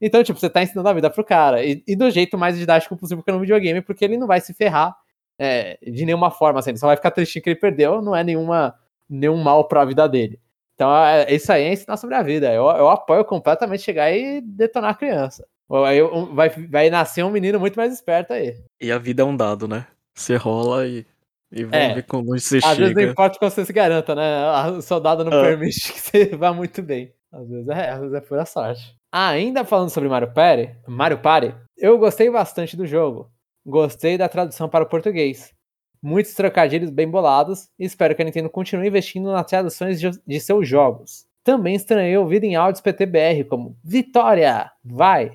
[0.00, 1.64] Então, tipo, você tá ensinando a vida pro cara.
[1.64, 4.52] E, e do jeito mais didático possível que no videogame, porque ele não vai se
[4.52, 4.94] ferrar
[5.38, 8.22] é, de nenhuma forma, assim, ele só vai ficar tristinho que ele perdeu, não é
[8.24, 8.74] nenhuma,
[9.08, 10.40] nenhum mal pra vida dele.
[10.74, 12.52] Então, é, isso aí é ensinar sobre a vida.
[12.52, 15.46] Eu, eu apoio completamente chegar e detonar a criança.
[15.86, 16.00] Aí
[16.32, 18.56] vai, vai nascer um menino muito mais esperto aí.
[18.80, 19.86] E a vida é um dado, né?
[20.14, 21.06] Você rola e,
[21.50, 21.94] e vamos É.
[21.94, 22.76] ver como você Às chega.
[22.76, 24.68] vezes não importa que você se garanta, né?
[24.76, 25.42] O soldado não Ah.
[25.42, 27.12] permite que você vá muito bem.
[27.32, 28.96] Às vezes é, às vezes é pura sorte.
[29.12, 33.30] Ah, ainda falando sobre Mario Party, Mario Party, eu gostei bastante do jogo.
[33.66, 35.54] Gostei da tradução para o português.
[36.02, 40.68] Muitos trocadilhos bem bolados e espero que a Nintendo continue investindo nas traduções de, seus
[40.68, 41.24] jogos.
[41.42, 45.32] Também estranhei ouvir em áudios PTBR como Vitória, vai!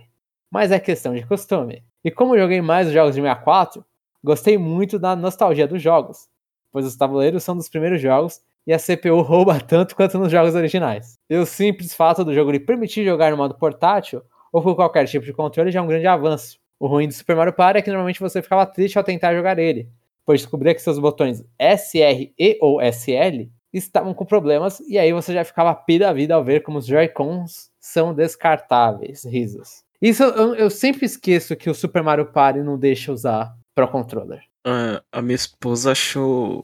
[0.51, 1.83] Mas é questão de costume.
[2.03, 3.83] E como joguei mais os jogos de 64,
[4.23, 6.27] gostei muito da nostalgia dos jogos,
[6.71, 10.53] pois os tabuleiros são dos primeiros jogos e a CPU rouba tanto quanto nos jogos
[10.53, 11.17] originais.
[11.27, 14.21] E o simples fato do jogo lhe permitir jogar no modo portátil
[14.53, 16.59] ou com qualquer tipo de controle já é um grande avanço.
[16.79, 19.59] O ruim do Super Mario Party é que normalmente você ficava triste ao tentar jogar
[19.59, 19.89] ele,
[20.25, 25.33] pois descobria que seus botões SR e ou SL estavam com problemas e aí você
[25.33, 29.25] já ficava pé da vida ao ver como os Joy-Cons são descartáveis.
[29.25, 29.83] Risos.
[30.01, 34.41] Isso eu, eu sempre esqueço que o Super Mario Party não deixa usar Pro Controller.
[34.65, 36.63] Ah, a minha esposa achou.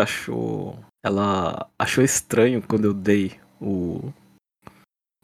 [0.00, 0.78] Achou.
[1.04, 4.12] Ela achou estranho quando eu dei o.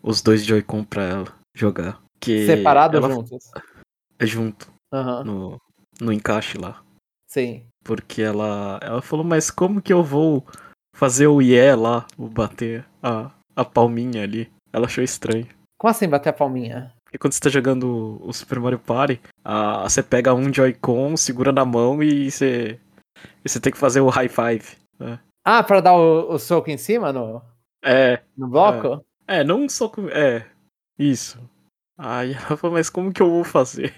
[0.03, 2.03] Os dois Joy-Con pra ela jogar.
[2.21, 3.51] Que Separado ela juntos?
[4.19, 5.61] É junto Aham, no,
[6.01, 6.83] no encaixe lá.
[7.29, 7.67] sim.
[7.85, 10.43] Porque ela, ela falou, mas como que eu vou
[10.97, 14.51] fazer o IE lá, o bater a, a palminha ali?
[14.73, 15.47] Ela achou estranho.
[15.79, 16.95] Como assim bater a palminha?
[17.05, 21.53] Porque quando você tá jogando o Super Mario Party, a, você pega um Joy-Con, segura
[21.53, 22.81] na mão e você,
[23.45, 24.77] e você tem que fazer o high five.
[24.99, 25.21] né?
[25.45, 27.43] Ah, pra dar o, o soco em cima no,
[27.85, 29.05] É, no bloco?
[29.29, 30.09] é, não só com.
[30.09, 30.47] É,
[30.99, 31.39] isso.
[31.99, 33.95] Ela falou, mas como que eu vou fazer?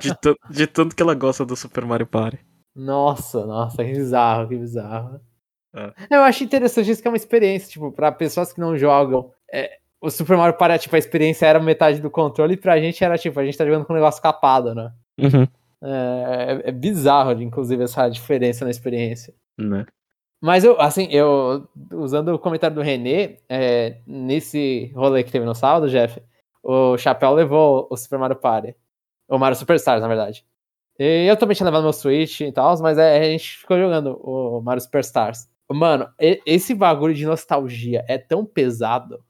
[0.00, 0.10] De,
[0.50, 2.38] de tanto que ela gosta do Super Mario Party.
[2.74, 5.20] Nossa, nossa, que bizarro, que bizarro.
[5.74, 5.92] É.
[6.10, 9.30] Eu acho interessante isso que é uma experiência, tipo, pra pessoas que não jogam.
[9.52, 13.04] é, o Super Mario Party, tipo, a experiência era metade do controle e pra gente
[13.04, 14.92] era, tipo, a gente tá jogando com um negócio capado, né?
[15.82, 19.34] É, é- é bizarro, inclusive, essa diferença na experiência.
[19.58, 19.84] Né?
[20.42, 25.54] Mas eu, assim, eu, usando o comentário do René, é, nesse rolê que teve no
[25.54, 26.18] sábado, Jeff,
[26.62, 28.74] o Chapéu levou o Super Mario Party.
[29.28, 30.44] O Mario Superstars, na verdade.
[30.98, 34.20] E eu também tinha levado meu Switch e tal, mas é, a gente ficou jogando
[34.22, 35.48] o Mario Superstars.
[35.72, 39.24] Mano, esse bagulho de nostalgia é tão pesado,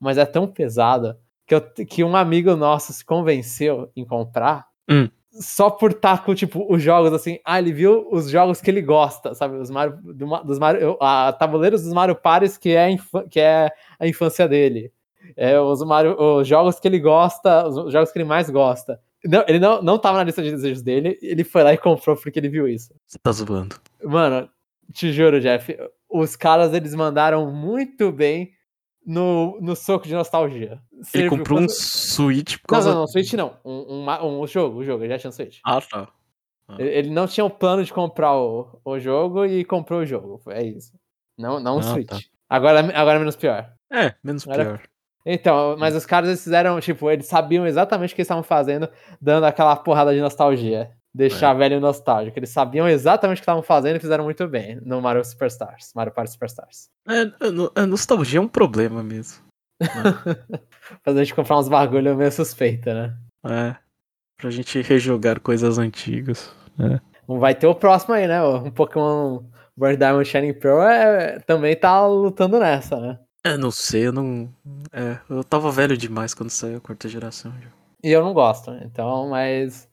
[0.00, 1.16] mas é tão pesado,
[1.46, 5.08] que, eu, que um amigo nosso se convenceu em comprar Hum.
[5.30, 7.38] só por estar com, tipo, os jogos assim.
[7.44, 9.56] Ah, ele viu os jogos que ele gosta, sabe?
[9.56, 12.94] Os Mario, do dos Mario, a tabuleiros dos Mario Pares, que é,
[13.30, 14.92] que é a infância dele.
[15.36, 19.00] É, os, Mario, os jogos que ele gosta, os jogos que ele mais gosta.
[19.24, 22.14] Não, ele não, não tava na lista de desejos dele, ele foi lá e comprou
[22.16, 22.94] porque ele viu isso.
[23.06, 23.76] Você tá zoando.
[24.02, 24.48] Mano,
[24.92, 25.74] te juro, Jeff,
[26.10, 28.52] os caras eles mandaram muito bem
[29.06, 30.78] no, no soco de nostalgia.
[31.14, 32.90] Ele comprou um Switch por Não, causa.
[32.92, 33.56] não, não, Switch não.
[33.64, 35.58] Um, um, um jogo, o jogo, ele já tinha um Switch.
[35.64, 36.08] Ah, tá.
[36.78, 40.40] Ele ele não tinha o plano de comprar o, o jogo e comprou o jogo.
[40.48, 40.92] É isso.
[41.38, 42.08] Não, não o Ah, Switch.
[42.08, 42.18] tá.
[42.48, 43.70] Agora, agora é menos pior.
[43.92, 44.82] É, menos Era- pior.
[45.26, 48.88] Então, mas os caras eles fizeram, tipo, eles sabiam exatamente o que eles estavam fazendo,
[49.20, 50.90] dando aquela porrada de nostalgia.
[51.16, 52.36] Deixar velho nostálgico.
[52.38, 55.92] Eles sabiam exatamente o que estavam fazendo e fizeram muito bem no Mario Superstars.
[55.94, 56.88] Mario Party Superstars.
[57.08, 59.42] É, é, no- a nostalgia é um problema mesmo.
[61.04, 63.16] Fazer a gente comprar uns bagulho meio suspeita, né?
[63.46, 63.76] É.
[64.40, 66.52] Pra gente rejogar coisas antigas.
[67.28, 68.42] Não vai ter o próximo aí, né?
[68.42, 69.44] Um Pokémon
[69.76, 73.18] Bird Diamond Shining Pearl é, também tá lutando nessa, né?
[73.46, 74.52] É, não sei, eu não.
[74.92, 77.52] É, eu tava velho demais quando saiu a quarta geração.
[77.60, 77.68] já.
[78.02, 79.88] E eu não gosto, então, mas.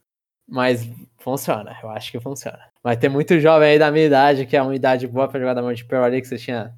[0.49, 2.59] Mas funciona, eu acho que funciona.
[2.83, 5.53] Vai ter muito jovem aí da minha idade, que é uma idade boa pra jogar
[5.53, 6.73] da Multiplayer ali, que você tinha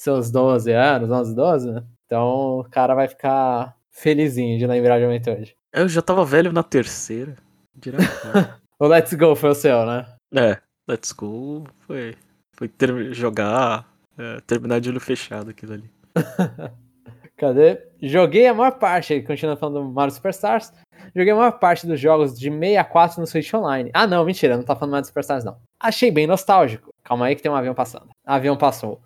[0.00, 1.84] seus 12 anos, 11, 12, né?
[2.06, 5.56] Então o cara vai ficar felizinho de lembrar de Juventude.
[5.74, 7.36] Eu já tava velho na terceira.
[8.80, 10.06] O Let's Go foi o seu, né?
[10.34, 10.56] é,
[10.88, 12.14] Let's Go foi.
[12.56, 13.84] Foi ter, jogar.
[14.16, 15.90] é, terminar de olho fechado aquilo ali.
[17.36, 17.80] Cadê?
[18.02, 20.72] Joguei a maior parte, continuando falando do Mario Superstars,
[21.14, 23.90] joguei a maior parte dos jogos de 64 no Switch Online.
[23.94, 25.56] Ah, não, mentira, não tá falando de Superstars, não.
[25.80, 26.90] Achei bem nostálgico.
[27.04, 28.08] Calma aí que tem um avião passando.
[28.26, 29.00] Avião passou.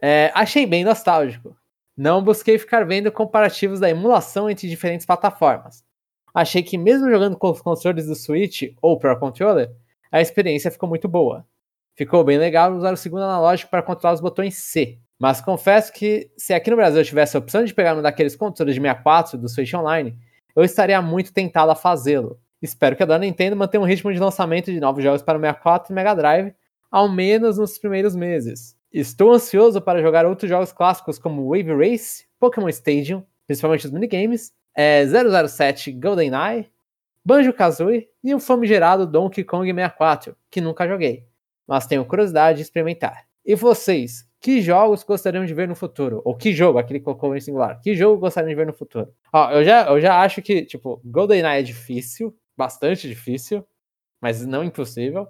[0.00, 1.56] É, achei bem nostálgico.
[1.96, 5.82] Não busquei ficar vendo comparativos da emulação entre diferentes plataformas.
[6.32, 9.74] Achei que mesmo jogando com os controles do Switch ou Pro Controller,
[10.12, 11.44] a experiência ficou muito boa.
[11.96, 15.00] Ficou bem legal usar o segundo analógico para controlar os botões C.
[15.18, 18.36] Mas confesso que se aqui no Brasil eu tivesse a opção de pegar um daqueles
[18.36, 20.16] controles de 64 do Switch Online,
[20.54, 22.38] eu estaria muito tentado a fazê-lo.
[22.62, 25.40] Espero que a dona Nintendo mantenha um ritmo de lançamento de novos jogos para o
[25.40, 26.54] 64 e Mega Drive,
[26.90, 28.76] ao menos nos primeiros meses.
[28.92, 34.52] Estou ansioso para jogar outros jogos clássicos como Wave Race, Pokémon Stadium, principalmente os minigames,
[34.74, 36.70] é, 007 GoldenEye,
[37.24, 41.26] Banjo-Kazooie e o famigerado Donkey Kong 64, que nunca joguei,
[41.66, 43.26] mas tenho curiosidade de experimentar.
[43.44, 46.22] E vocês, que jogos gostariam de ver no futuro?
[46.24, 49.12] Ou que jogo, aquele que colocou em singular, que jogo gostariam de ver no futuro?
[49.32, 53.64] Ó, eu já, eu já acho que, tipo, GoldenEye é difícil, bastante difícil,
[54.20, 55.26] mas não impossível.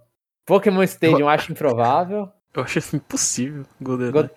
[0.47, 2.31] Pokémon Stadium eu acho improvável.
[2.55, 4.31] Eu acho isso impossível, GoldenEye.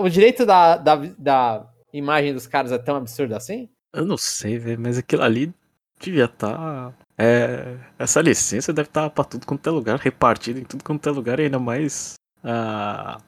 [0.00, 3.68] o direito da, da, da imagem dos caras é tão absurdo assim?
[3.92, 5.52] Eu não sei, velho, mas aquilo ali
[6.00, 6.54] devia estar.
[6.54, 10.84] Tá, é, essa licença deve estar tá para tudo quanto é lugar, repartida em tudo
[10.84, 12.14] quanto é lugar, e ainda mais
[12.44, 13.22] uh,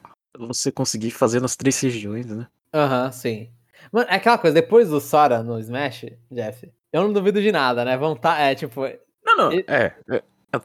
[0.47, 2.47] você conseguir fazer nas três regiões, né?
[2.73, 3.49] Aham, uhum, sim.
[3.91, 7.85] Mano, é aquela coisa, depois do Sora no Smash, Jeff, eu não duvido de nada,
[7.85, 7.97] né?
[7.97, 8.81] Vontade, é tipo.
[9.23, 9.93] Não, não, é.
[10.07, 10.21] é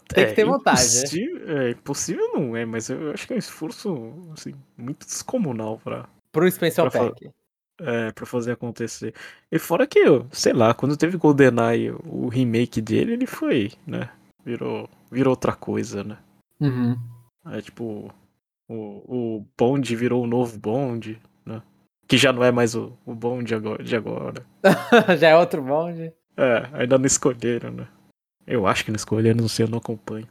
[0.09, 0.81] tem que ter vontade.
[0.81, 5.79] Impossível, é, impossível não é, mas eu acho que é um esforço assim, muito descomunal
[5.79, 6.09] pra.
[6.33, 7.31] Pro Spencer Pack.
[7.81, 9.13] É, pra fazer acontecer.
[9.51, 10.01] E fora que,
[10.31, 14.11] sei lá, quando teve GoldenEye, o remake dele, ele foi, né?
[14.45, 16.17] Virou, virou outra coisa, né?
[16.61, 16.97] Uhum.
[17.47, 18.13] É tipo,
[18.75, 21.63] o, o Bond virou o novo Bond, né?
[22.07, 24.47] Que já não é mais o, o Bond agora, de agora.
[25.19, 26.13] já é outro Bond?
[26.37, 27.89] É, ainda não escolheram, né?
[28.47, 30.29] Eu acho que não escolheram, não sei, eu não acompanho.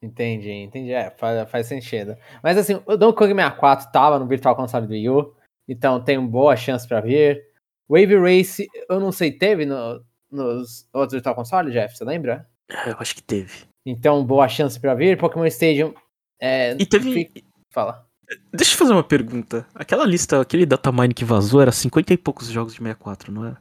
[0.00, 0.92] Entendi, entendi.
[0.92, 2.16] É, faz, faz sentido.
[2.42, 5.34] Mas assim, o Donkey Kong 64 tava no Virtual Console do Wii U.
[5.68, 7.42] Então tem boa chance para vir.
[7.88, 11.96] Wave Race, eu não sei, teve no, nos outros Virtual Console, Jeff?
[11.96, 12.46] Você lembra?
[12.70, 13.66] É, eu acho que teve.
[13.84, 15.16] Então, boa chance para vir.
[15.16, 15.94] Pokémon Stadium.
[16.40, 17.32] É, e teve.
[17.70, 18.06] Fala.
[18.52, 19.66] Deixa eu fazer uma pergunta.
[19.74, 23.56] Aquela lista, aquele datamine que vazou era 50 e poucos jogos de 64, não é?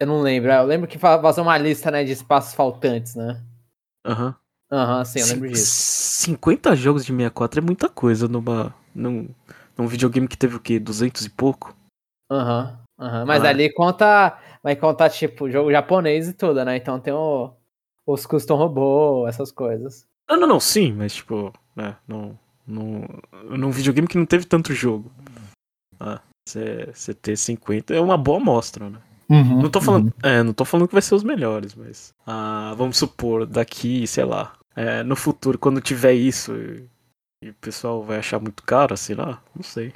[0.00, 0.50] Eu não lembro.
[0.50, 3.40] Eu lembro que vazou uma lista né, de espaços faltantes, né?
[4.04, 4.26] Aham.
[4.28, 4.34] Uhum.
[4.72, 6.22] Aham, uhum, sim, eu lembro disso.
[6.22, 9.28] 50 jogos de 64 é muita coisa numa, num,
[9.76, 10.78] num videogame que teve o quê?
[10.78, 11.76] 200 e pouco?
[12.30, 13.26] Aham, uhum, aham.
[13.26, 13.48] Mas ah.
[13.48, 14.38] ali conta.
[14.62, 16.76] Vai contar, tipo, jogo japonês e tudo, né?
[16.76, 17.50] Então tem o,
[18.06, 20.06] os custom robô, essas coisas.
[20.28, 21.96] Não, não, não, sim, mas tipo, né?
[22.06, 22.36] Num,
[22.70, 23.04] num,
[23.56, 25.10] num videogame que não teve tanto jogo.
[25.98, 28.98] Ah, você ter 50 é uma boa amostra, né?
[29.28, 30.12] Uhum, não tô falando, uhum.
[30.28, 34.24] é, não tô falando que vai ser os melhores, mas ah, vamos supor daqui, sei
[34.24, 36.52] lá, é, no futuro quando tiver isso
[37.40, 39.92] e o pessoal vai achar muito caro, sei lá, não sei.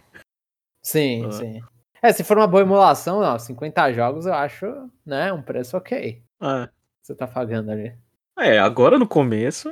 [0.85, 1.33] Sim, ah.
[1.33, 1.61] sim.
[2.01, 4.67] É, se for uma boa emulação, ó, 50 jogos eu acho,
[5.05, 6.23] né, um preço ok.
[6.41, 6.69] É.
[7.03, 7.93] Você tá pagando ali.
[8.39, 9.69] É, agora no começo,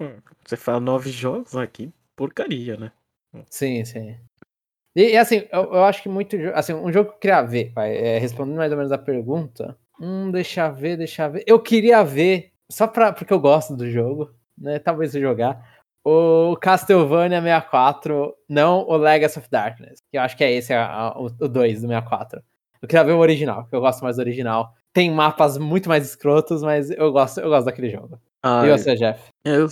[0.00, 2.92] hum, você fala nove jogos aqui, porcaria, né?
[3.50, 4.16] Sim, sim.
[4.94, 6.36] E, e assim, eu, eu, acho que muito.
[6.54, 9.76] Assim, um jogo que eu queria ver, pai, é, respondendo mais ou menos a pergunta.
[10.00, 11.42] Hum, deixa ver, deixa ver.
[11.46, 14.78] Eu queria ver, só pra, porque eu gosto do jogo, né?
[14.78, 20.52] Talvez jogar o Castlevania 64, não o Legacy of Darkness, que eu acho que é
[20.52, 22.42] esse a, a, o 2 do 64.
[22.82, 24.74] Eu queria ver o original, porque eu gosto mais do original.
[24.92, 28.20] Tem mapas muito mais escrotos, mas eu gosto, eu gosto daquele jogo.
[28.42, 29.18] Ah, e você, Jeff?
[29.42, 29.66] Eu,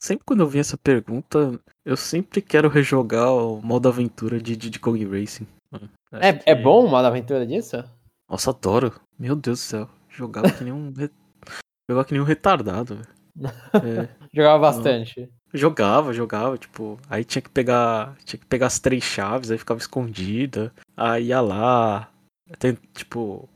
[0.00, 4.78] sempre quando eu vi essa pergunta, eu sempre quero rejogar o modo aventura de Diddy
[4.78, 5.46] Kong Racing.
[6.12, 6.48] É, que...
[6.48, 7.84] é bom o modo aventura disso?
[8.30, 8.92] Nossa, adoro.
[9.18, 9.88] Meu Deus do céu.
[10.08, 10.92] Jogava que nem um.
[11.88, 13.00] Jogava que nem um retardado.
[13.72, 15.30] É, Jogava bastante.
[15.54, 19.78] Jogava, jogava, tipo, aí tinha que pegar, tinha que pegar as três chaves, aí ficava
[19.78, 22.10] escondida, aí ia lá,
[22.58, 23.48] tem, tipo,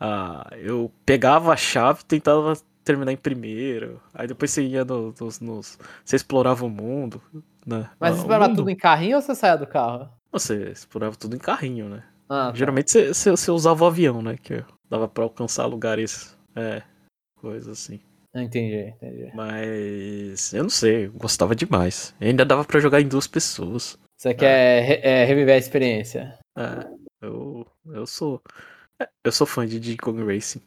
[0.00, 2.54] ah, eu pegava a chave, tentava
[2.84, 7.20] terminar em primeiro, aí depois você ia no, nos, nos você explorava o mundo,
[7.66, 7.90] né?
[7.98, 10.10] Mas você explorava tudo em carrinho ou você saía do carro?
[10.30, 12.02] Você explorava tudo em carrinho, né?
[12.28, 12.54] Ah, tá.
[12.54, 14.36] Geralmente você, você, você, usava o avião, né?
[14.36, 16.82] Que dava para alcançar lugares, é,
[17.36, 18.00] coisas assim.
[18.34, 19.30] Entendi, entendi.
[19.34, 22.14] Mas eu não sei, eu gostava demais.
[22.20, 23.96] E ainda dava para jogar em duas pessoas.
[24.16, 26.38] Você quer re é, reviver a experiência?
[26.56, 26.86] É,
[27.22, 28.42] eu, eu sou.
[29.00, 30.62] É, eu sou fã de Kong Racing.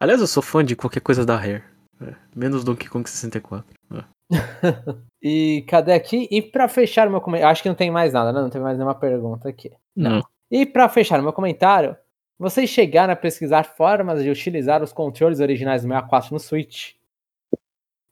[0.00, 1.62] Aliás, eu sou fã de qualquer coisa da Rare.
[2.00, 3.64] É, menos Donkey Kong 64.
[3.92, 4.04] É.
[5.22, 6.28] e cadê aqui?
[6.30, 7.50] E para fechar o meu comentário.
[7.50, 8.40] Acho que não tem mais nada, né?
[8.40, 9.70] Não tem mais nenhuma pergunta aqui.
[9.94, 10.22] Não.
[10.50, 11.96] E para fechar o meu comentário,
[12.38, 16.92] vocês chegaram a pesquisar formas de utilizar os controles originais do 64 no Switch?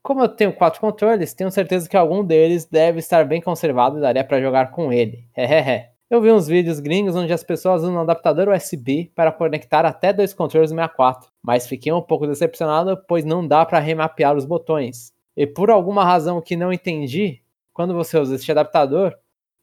[0.03, 4.01] Como eu tenho quatro controles, tenho certeza que algum deles deve estar bem conservado e
[4.01, 5.29] daria para jogar com ele.
[5.37, 5.92] Hehehe.
[6.13, 10.13] Eu vi uns vídeos gringos onde as pessoas usam um adaptador USB para conectar até
[10.13, 14.45] dois controles do 64, mas fiquei um pouco decepcionado pois não dá para remapear os
[14.45, 15.11] botões.
[15.35, 17.41] E por alguma razão que não entendi,
[17.73, 19.15] quando você usa este adaptador,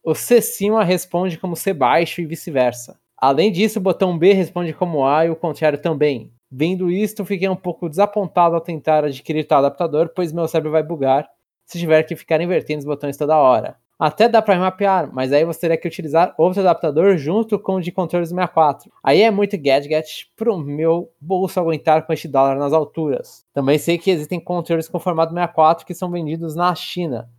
[0.04, 3.00] o C cima responde como C baixo e vice-versa.
[3.16, 6.34] Além disso, o botão B responde como A e o contrário também.
[6.50, 10.82] Vendo isto, fiquei um pouco desapontado ao tentar adquirir tal adaptador, pois meu cérebro vai
[10.82, 11.30] bugar
[11.64, 13.78] se tiver que ficar invertendo os botões toda hora.
[14.00, 17.82] Até dá para mapear, mas aí você teria que utilizar outro adaptador junto com o
[17.82, 18.90] de controles 64.
[19.04, 23.46] Aí é muito gadget pro meu bolso aguentar com este dólar nas alturas.
[23.54, 27.30] Também sei que existem controles com formato 64 que são vendidos na China,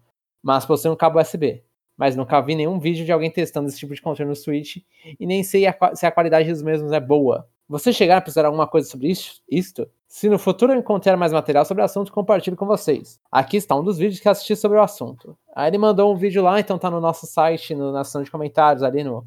[0.43, 1.65] mas possuem um cabo USB.
[1.97, 4.83] Mas nunca vi nenhum vídeo de alguém testando esse tipo de controle no Switch
[5.19, 7.49] e nem sei a, se a qualidade dos mesmos é boa.
[7.71, 9.89] Você chegar a precisar alguma coisa sobre isso, isto?
[10.11, 13.21] Se no futuro eu encontrar mais material sobre o assunto, compartilho com vocês.
[13.31, 15.39] Aqui está um dos vídeos que assisti sobre o assunto.
[15.55, 18.31] Aí ele mandou um vídeo lá, então tá no nosso site, no, na seção de
[18.31, 19.25] comentários ali no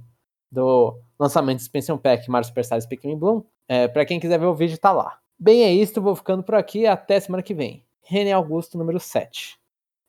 [0.51, 3.43] do lançamento do Expansion Pack Mario Superstar Speaking Bloom.
[3.65, 5.19] É, para quem quiser ver o vídeo, tá lá.
[5.39, 7.85] Bem, é isso, vou ficando por aqui até semana que vem.
[8.01, 9.57] René Augusto, número 7.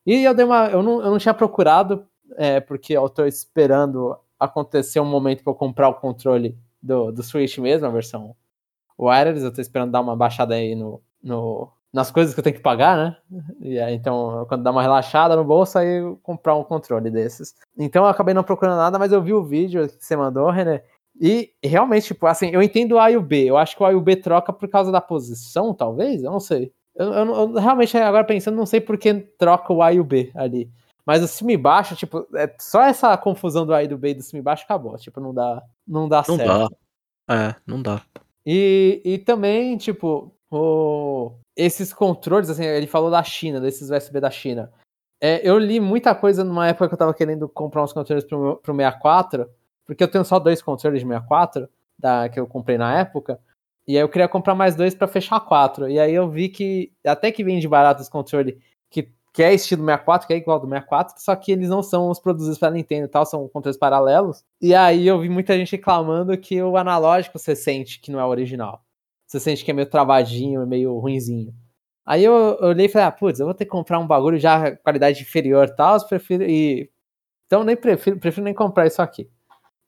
[0.05, 0.67] E eu dei uma.
[0.67, 2.05] Eu não, eu não tinha procurado,
[2.35, 6.53] é, porque eu tô esperando acontecer um momento para eu comprar o controle
[6.83, 8.35] do, do Switch mesmo, a versão
[8.99, 9.43] wireless.
[9.43, 12.61] Eu tô esperando dar uma baixada aí no, no, nas coisas que eu tenho que
[12.61, 13.17] pagar, né?
[13.61, 17.55] E aí, então, quando dá uma relaxada no bolso, aí eu comprar um controle desses.
[17.77, 20.83] Então eu acabei não procurando nada, mas eu vi o vídeo que você mandou, René.
[21.19, 23.45] E realmente, tipo, assim, eu entendo o A e o B.
[23.45, 26.21] Eu acho que o A e o B troca por causa da posição, talvez?
[26.21, 26.73] Eu não sei.
[26.93, 30.03] Eu, eu, eu realmente, agora pensando, não sei por que troca o A e o
[30.03, 30.69] B ali.
[31.05, 34.09] Mas o cima e baixo, tipo, é só essa confusão do A e do B
[34.09, 34.97] e do cima e baixo acabou.
[34.97, 36.69] Tipo, não dá, não dá Não certo.
[37.27, 37.35] dá.
[37.35, 38.01] É, não dá.
[38.45, 44.29] E, e também, tipo, o, esses controles, assim, ele falou da China, desses USB da
[44.29, 44.71] China.
[45.21, 48.57] É, eu li muita coisa numa época que eu tava querendo comprar uns controles pro,
[48.57, 49.49] pro 64,
[49.85, 51.67] porque eu tenho só dois controles de 64,
[51.97, 53.39] da, que eu comprei na época,
[53.87, 55.87] e aí eu queria comprar mais dois pra fechar quatro.
[55.89, 58.55] E aí eu vi que, até que vende barato os controles
[59.35, 62.19] que, é estilo 64, que é igual do 64, só que eles não são os
[62.19, 64.43] produzidos pela Nintendo e tal, são controles paralelos.
[64.61, 68.25] E aí eu vi muita gente reclamando que o analógico você sente que não é
[68.25, 68.81] o original.
[69.27, 71.53] Você sente que é meio travadinho, meio ruinzinho.
[72.05, 74.39] Aí eu, eu olhei e falei, ah, putz, eu vou ter que comprar um bagulho
[74.39, 76.89] já qualidade inferior tal, prefiro e
[77.47, 79.29] então nem prefiro, prefiro nem comprar isso aqui.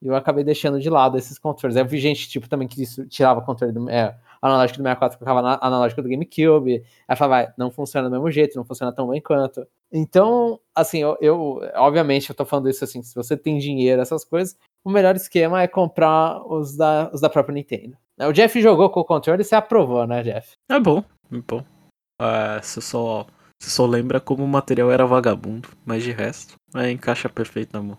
[0.01, 1.77] E eu acabei deixando de lado esses controles.
[1.77, 5.15] Aí eu vi gente, tipo, também que isso, tirava controle do é, analógico do 64
[5.15, 6.83] e colocava na- analógico do GameCube.
[7.07, 9.65] Aí falava, vai, não funciona do mesmo jeito, não funciona tão bem quanto.
[9.91, 14.23] Então, assim, eu, eu- obviamente eu tô falando isso assim, se você tem dinheiro, essas
[14.25, 17.97] coisas, o melhor esquema é comprar os da, os da própria Nintendo.
[18.19, 20.53] O Jeff jogou com o controle e você aprovou, né, Jeff?
[20.69, 21.63] É bom, é bom.
[22.19, 23.25] É, você só,
[23.61, 27.81] você só lembra como o material era vagabundo, mas de resto, é, encaixa perfeito na
[27.83, 27.97] mão.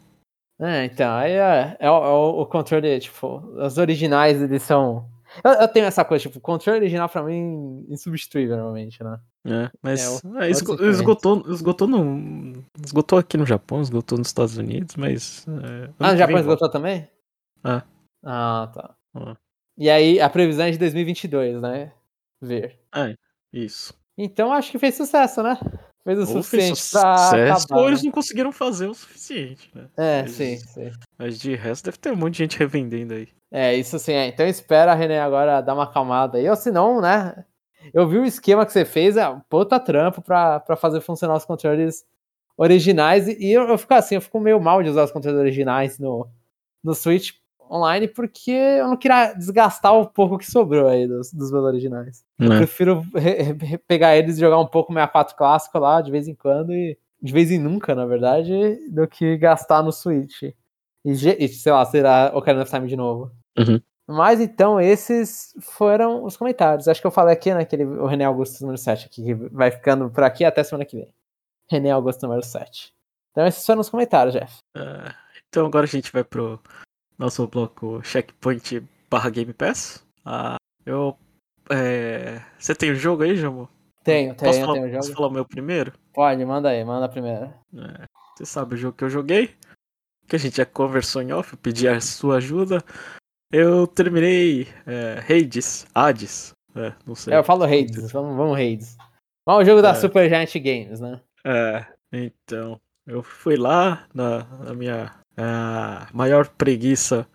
[0.61, 5.07] É, então, aí é, é o, é o- o controle, tipo, os originais, eles são.
[5.45, 9.19] Eu, eu tenho essa coisa, tipo, o controle original pra mim insubstituível, normalmente, né?
[9.47, 12.65] É, mas É, o- é, esgo- esgotou, esgotou no.
[12.85, 15.47] Esgotou aqui no Japão, esgotou nos Estados Unidos, mas.
[15.49, 16.41] É, Ah, vem Japão volta.
[16.41, 17.09] esgotou também?
[17.65, 17.83] É.
[18.25, 18.95] Ah, tá.
[19.15, 19.37] Ah.
[19.77, 21.93] E aí, a previsão é de 2022, né?
[22.41, 22.79] Ver.
[23.53, 23.95] Isso.
[24.17, 25.57] Então, acho que fez sucesso, né?
[26.09, 28.07] Fez o Ou fez suficiente pra sucesso, acabar, ou eles né?
[28.07, 29.89] não conseguiram fazer o suficiente, né?
[29.95, 30.91] É, Mas- sim, sim.
[31.19, 33.29] Mas de resto deve ter um monte de gente revendendo aí.
[33.53, 34.13] É, isso sim.
[34.15, 34.27] É.
[34.27, 36.49] Então espera a René agora dar uma acalmada aí.
[36.49, 37.45] Ou se não, né?
[37.93, 41.37] Eu vi o esquema que você fez, é um puta trampo pra, pra fazer funcionar
[41.37, 42.07] os controles
[42.57, 43.29] originais.
[43.29, 45.99] E, e eu, eu fico assim, eu fico meio mal de usar os controles originais
[45.99, 46.27] no,
[46.83, 47.33] no Switch
[47.71, 52.25] online, porque eu não queria desgastar o pouco que sobrou aí dos, dos meus originais.
[52.39, 52.57] Eu Né?
[52.59, 56.35] prefiro re- re- pegar eles e jogar um pouco 64 clássico lá, de vez em
[56.35, 60.43] quando, e de vez em nunca, na verdade, do que gastar no Switch.
[60.43, 60.55] E,
[61.05, 63.31] e, sei lá, será Ocarina of Time de novo.
[63.59, 63.81] Uhum.
[64.07, 66.89] Mas então, esses foram os comentários.
[66.89, 69.71] Acho que eu falei aqui, né, aquele, o René Augusto número 7, aqui, que vai
[69.71, 71.09] ficando por aqui até semana que vem.
[71.71, 72.95] René Augusto número 7.
[73.31, 74.59] Então, esses foram os comentários, Jeff.
[74.77, 75.13] É,
[75.49, 76.59] então agora a gente vai pro
[77.19, 80.05] nosso bloco Checkpoint barra Game Pass.
[80.25, 80.57] Ah,
[80.87, 81.17] eu.
[81.71, 83.69] é, Você tem o jogo aí, Jamo?
[84.05, 85.93] Tenho, Posso tenho, falar, tenho o posso falar o meu primeiro?
[86.15, 87.53] Pode, manda aí, manda primeiro.
[87.75, 88.05] É,
[88.37, 89.55] Você sabe o jogo que eu joguei?
[90.27, 92.83] Que a gente já conversou em off, eu pedi a sua ajuda.
[93.51, 97.35] Eu terminei é, Hades, Hades, é, não sei.
[97.35, 98.97] É, eu falo Hades, vamos, vamos Hades.
[99.47, 99.95] Vamos ao jogo da É.
[99.95, 101.21] Super Giant Games, né?
[101.45, 107.27] É, então, eu fui lá na, na minha ah, maior preguiça,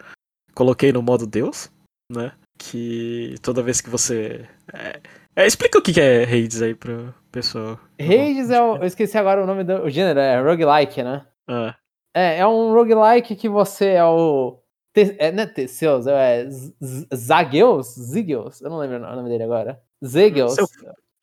[0.54, 1.72] coloquei no modo Deus,
[2.12, 2.34] né?
[2.58, 4.48] Que toda vez que você.
[4.74, 5.00] É,
[5.36, 7.80] é, explica o que é Hades aí pro pessoal.
[8.00, 8.78] Hades é o.
[8.78, 11.26] Eu esqueci agora o nome do o gênero, é roguelike, né?
[11.48, 11.76] Ah,
[12.16, 14.60] É, é um roguelike que você é o.
[14.94, 17.88] Te, é, não é Teseus, é Z- Z- Zageus?
[17.96, 18.62] Zigeus?
[18.62, 19.82] Eu não lembro o nome dele agora.
[20.06, 20.54] Zegeus.
[20.54, 20.68] Seu-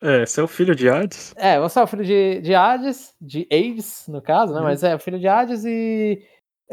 [0.03, 1.33] é, você é o filho de Hades?
[1.37, 4.59] É, você é o filho de, de Hades, de Hades, no caso, né?
[4.59, 4.65] Uhum.
[4.65, 6.21] Mas é o filho de Hades e.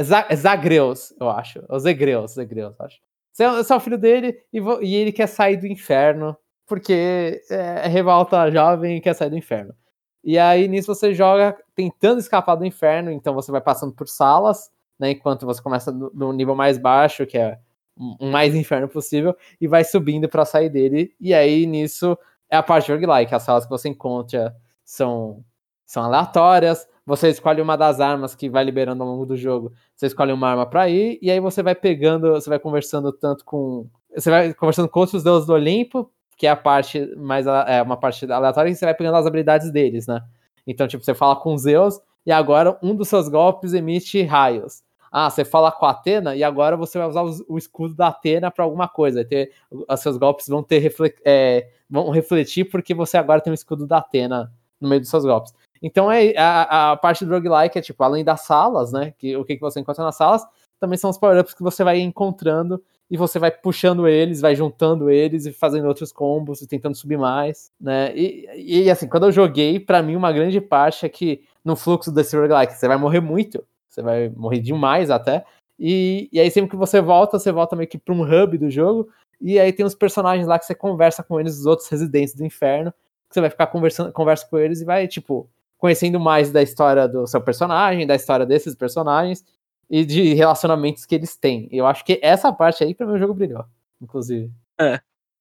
[0.00, 1.64] Za- Zagreus, eu acho.
[1.68, 2.98] Ou Zegreus, Zegreus, eu acho.
[3.32, 6.36] Você é, você é o filho dele e, e ele quer sair do inferno
[6.66, 9.74] porque é, é revolta jovem e quer sair do inferno.
[10.22, 14.70] E aí nisso você joga tentando escapar do inferno, então você vai passando por salas,
[14.98, 17.58] né, enquanto você começa no, no nível mais baixo, que é
[17.96, 21.14] o mais inferno possível, e vai subindo para sair dele.
[21.20, 22.18] E aí nisso
[22.50, 25.44] é a parte roguelike, as salas que você encontra são,
[25.86, 30.06] são aleatórias, você escolhe uma das armas que vai liberando ao longo do jogo, você
[30.08, 33.88] escolhe uma arma para ir, e aí você vai pegando, você vai conversando tanto com.
[34.14, 37.46] Você vai conversando com outros deuses do Olimpo, que é a parte mais.
[37.46, 40.20] É uma parte aleatória, e você vai pegando as habilidades deles, né?
[40.66, 44.82] Então, tipo, você fala com Zeus, e agora um dos seus golpes emite raios.
[45.10, 48.50] Ah, você fala com a Atena e agora você vai usar o, escudo da Atena
[48.50, 49.24] para alguma coisa.
[49.24, 50.94] Ter, os seus golpes vão ter
[51.24, 55.24] é, vão refletir porque você agora tem o escudo da Atena no meio dos seus
[55.24, 55.54] golpes.
[55.82, 59.12] Então é a, a parte do roguelike é tipo, além das salas, né?
[59.18, 60.44] Que, o que, que você encontra nas salas,
[60.78, 65.08] também são os power-ups que você vai encontrando e você vai puxando eles, vai juntando
[65.10, 68.12] eles e fazendo outros combos e tentando subir mais, né?
[68.14, 72.12] E, e assim, quando eu joguei, para mim uma grande parte é que no fluxo
[72.12, 75.44] desse roguelike você vai morrer muito, você vai morrer demais até,
[75.78, 78.70] e, e aí sempre que você volta, você volta meio que pra um hub do
[78.70, 79.08] jogo,
[79.40, 82.44] e aí tem os personagens lá que você conversa com eles, os outros residentes do
[82.44, 82.92] inferno,
[83.28, 85.48] que você vai ficar conversando, conversa com eles e vai, tipo,
[85.78, 89.44] conhecendo mais da história do seu personagem, da história desses personagens
[89.88, 91.68] e de relacionamentos que eles têm.
[91.72, 93.64] Eu acho que essa parte aí, pra mim, o jogo brilhou,
[94.00, 94.52] inclusive.
[94.78, 95.00] É.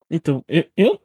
[0.10, 1.00] Então, eu, eu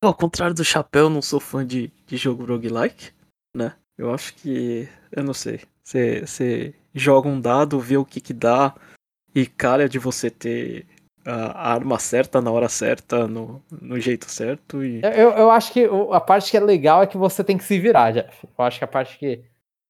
[0.00, 3.12] ao contrário do Chapéu, não sou fã de, de jogo roguelike,
[3.54, 3.74] né?
[3.96, 4.88] Eu acho que.
[5.10, 5.60] Eu não sei.
[5.82, 8.74] Você joga um dado, vê o que que dá,
[9.34, 10.86] e calha de você ter
[11.28, 14.82] a arma certa na hora certa, no, no jeito certo.
[14.82, 15.00] E...
[15.02, 17.78] Eu, eu acho que a parte que é legal é que você tem que se
[17.78, 18.48] virar, Jeff.
[18.58, 19.44] Eu acho que a parte que.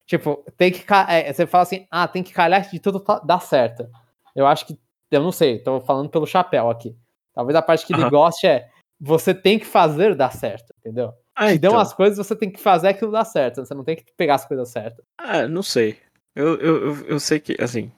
[0.04, 0.84] Tipo, tem que.
[1.08, 3.88] É, você fala assim, ah, tem que calhar de tudo tá, dar certo.
[4.34, 4.78] Eu acho que.
[5.10, 6.96] Eu não sei, tô falando pelo chapéu aqui.
[7.32, 8.68] Talvez a parte que ele goste é.
[9.00, 11.12] Você tem que fazer dar certo, entendeu?
[11.36, 11.70] Ah, Te então.
[11.70, 13.64] dão as coisas, você tem que fazer aquilo dar certo.
[13.64, 15.04] Você não tem que pegar as coisas certas.
[15.16, 15.98] Ah, não sei.
[16.34, 17.92] Eu, eu, eu, eu sei que, assim,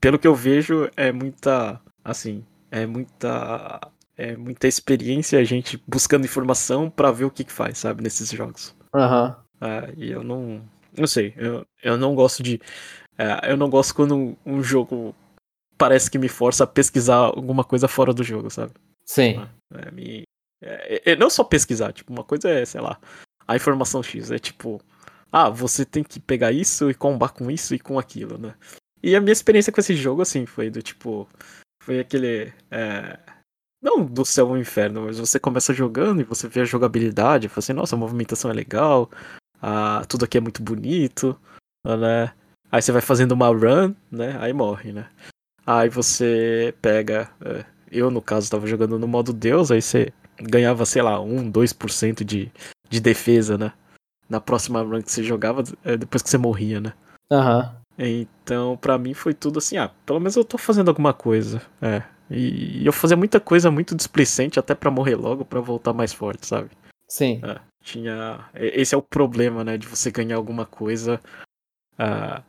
[0.00, 1.80] pelo que eu vejo, é muita.
[2.04, 2.44] Assim,
[2.76, 3.80] é muita
[4.16, 8.30] é muita experiência a gente buscando informação para ver o que, que faz, sabe, nesses
[8.30, 8.74] jogos.
[8.94, 9.36] Aham.
[9.60, 9.68] Uhum.
[9.68, 10.62] É, e eu não.
[10.96, 12.60] Não sei, eu, eu não gosto de.
[13.18, 15.14] É, eu não gosto quando um, um, jogo
[15.76, 18.72] parece que me força a pesquisar alguma coisa fora do jogo, sabe?
[19.04, 19.46] Sim.
[19.74, 20.22] É, me,
[20.62, 22.98] é, é, não só pesquisar, tipo, uma coisa é, sei lá,
[23.46, 24.80] a informação X, é tipo,
[25.30, 28.54] ah, você tem que pegar isso e combar com isso e com aquilo, né?
[29.02, 31.28] E a minha experiência com esse jogo, assim, foi do tipo,
[31.86, 32.52] foi aquele.
[32.68, 33.16] É...
[33.80, 37.58] Não do céu ao inferno, mas você começa jogando e você vê a jogabilidade, fala
[37.60, 39.08] assim, nossa, a movimentação é legal,
[40.08, 41.38] tudo aqui é muito bonito,
[41.84, 42.32] né?
[42.72, 44.36] Aí você vai fazendo uma run, né?
[44.40, 45.08] Aí morre, né?
[45.64, 47.30] Aí você pega.
[47.40, 51.52] É, eu, no caso, estava jogando no modo Deus, aí você ganhava, sei lá, 1,
[51.52, 52.50] 2% de,
[52.90, 53.72] de defesa, né?
[54.28, 56.92] Na próxima run que você jogava, é, depois que você morria, né?
[57.30, 57.60] Aham.
[57.60, 57.85] Uhum.
[57.98, 61.62] Então, para mim foi tudo assim, ah, pelo menos eu tô fazendo alguma coisa.
[61.80, 62.02] É.
[62.30, 66.12] E, e eu fazia muita coisa muito displicente até para morrer logo para voltar mais
[66.12, 66.70] forte, sabe?
[67.08, 67.40] Sim.
[67.44, 68.48] É, tinha.
[68.54, 69.78] Esse é o problema, né?
[69.78, 71.20] De você ganhar alguma coisa.
[71.98, 72.42] Uh,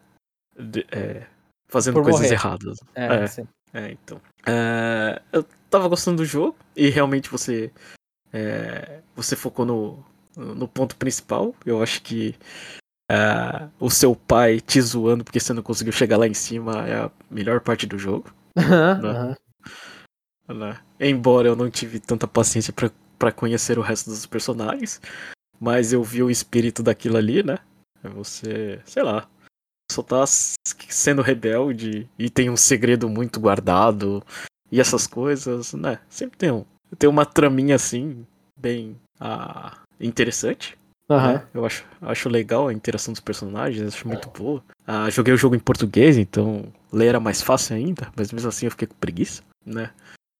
[0.59, 1.27] de, é,
[1.67, 2.33] fazendo Por coisas morrer.
[2.33, 2.79] erradas.
[2.95, 3.47] É, é, sim.
[3.73, 4.19] é então.
[4.45, 7.71] É, eu tava gostando do jogo e realmente você.
[8.33, 10.03] É, você focou no,
[10.35, 11.55] no ponto principal.
[11.65, 12.35] Eu acho que
[13.10, 16.95] Uh, o seu pai te zoando porque você não conseguiu chegar lá em cima é
[16.95, 18.34] a melhor parte do jogo.
[18.55, 19.36] né?
[20.53, 20.80] Né?
[20.99, 22.74] Embora eu não tive tanta paciência
[23.18, 25.01] para conhecer o resto dos personagens,
[25.60, 27.60] mas eu vi o espírito daquilo ali, né?
[28.16, 29.28] Você, sei lá,
[29.91, 34.24] só tá sendo rebelde e tem um segredo muito guardado
[34.72, 35.99] e essas coisas, né?
[36.10, 36.66] Sempre tem um,
[36.97, 38.26] tem uma traminha assim,
[38.58, 40.76] bem ah, interessante.
[41.10, 41.34] Uhum.
[41.34, 41.47] Né?
[41.53, 44.64] Eu acho, acho legal a interação dos personagens, acho muito boa.
[44.86, 48.66] Ah, joguei o jogo em português, então ler era mais fácil ainda, mas mesmo assim
[48.66, 49.91] eu fiquei com preguiça, né?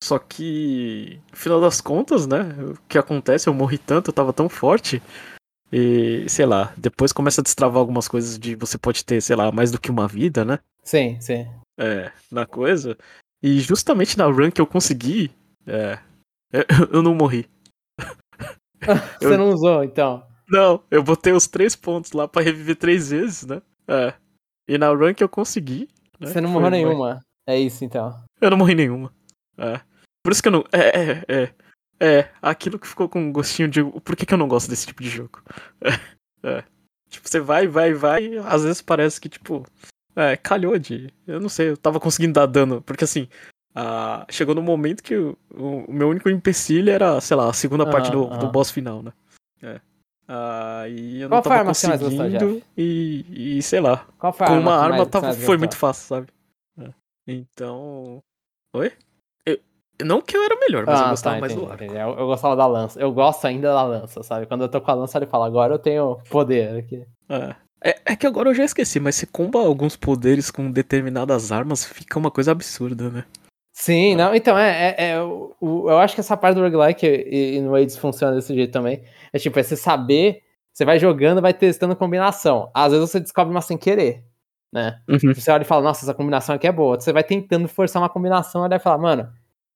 [0.04, 2.42] Só que, no final das contas, né?
[2.60, 3.48] O que acontece?
[3.48, 5.02] Eu morri tanto, eu tava tão forte.
[5.72, 9.52] E, sei lá, depois começa a destravar algumas coisas de você pode ter, sei lá,
[9.52, 10.60] mais do que uma vida, né?
[10.84, 11.48] Sim, sim.
[11.78, 12.98] É, na coisa.
[13.42, 15.32] E justamente na run que eu consegui,
[15.66, 16.00] é,
[16.92, 17.50] eu não morri.
[19.20, 19.38] Você eu...
[19.38, 20.24] não usou, então?
[20.50, 23.62] Não, eu botei os três pontos lá para reviver três vezes, né?
[23.88, 24.14] É.
[24.68, 25.88] E na run que eu consegui.
[26.20, 26.28] Né?
[26.28, 27.22] Você não morreu nenhuma.
[27.48, 28.24] É isso então.
[28.42, 29.14] Eu não morri nenhuma.
[29.58, 29.80] É.
[30.24, 30.66] Por isso que eu não.
[30.72, 31.54] É, é, é.
[32.00, 33.84] É, aquilo que ficou com um gostinho de.
[33.84, 35.42] Por que, que eu não gosto desse tipo de jogo?
[36.44, 36.60] É.
[36.60, 36.64] é.
[37.10, 39.66] Tipo, você vai, vai, vai, e às vezes parece que, tipo.
[40.16, 41.12] É, calhou de.
[41.26, 42.82] Eu não sei, eu tava conseguindo dar dano.
[42.82, 43.28] Porque assim,
[43.80, 47.86] ah, chegou no momento que o, o, meu único empecilho era, sei lá, a segunda
[47.88, 49.14] parte do, do boss final, né?
[49.62, 49.80] É.
[50.28, 54.06] Aí eu Qual não tava arma conseguindo mais gostou, e, e sei lá.
[54.20, 55.58] Qual foi a Com uma arma mais- tava, foi gostou?
[55.60, 56.28] muito fácil, sabe?
[56.80, 56.90] É.
[57.26, 58.22] Então.
[58.76, 58.92] Oi?
[59.46, 59.60] Eu-
[60.04, 61.84] não que eu era melhor, mas eu Ah, gostava tá, mais entendi, do arco.
[61.86, 63.00] Eu, eu gostava da lança.
[63.00, 64.46] Eu gosto ainda da lança, sabe?
[64.46, 67.06] Quando eu tô com a lança, ele fala, agora eu tenho poder aqui.
[67.30, 67.56] É.
[67.84, 71.86] É, é que agora eu já esqueci, mas se comba alguns poderes com determinadas armas,
[71.86, 73.24] fica uma coisa absurda, né?
[73.80, 77.06] Sim, não, então, é, é, é o, o- eu acho que essa parte do roguelike
[77.06, 79.04] e, e no Aids funciona desse jeito também.
[79.32, 80.42] É tipo, é você saber,
[80.74, 82.72] você vai jogando, vai testando combinação.
[82.74, 84.24] Às vezes você descobre uma sem querer,
[84.74, 85.00] né?
[85.08, 85.32] Uhum.
[85.34, 87.00] Você olha e fala, nossa, essa combinação aqui é boa.
[87.00, 89.30] Você vai tentando forçar uma combinação, e vai falar, mano,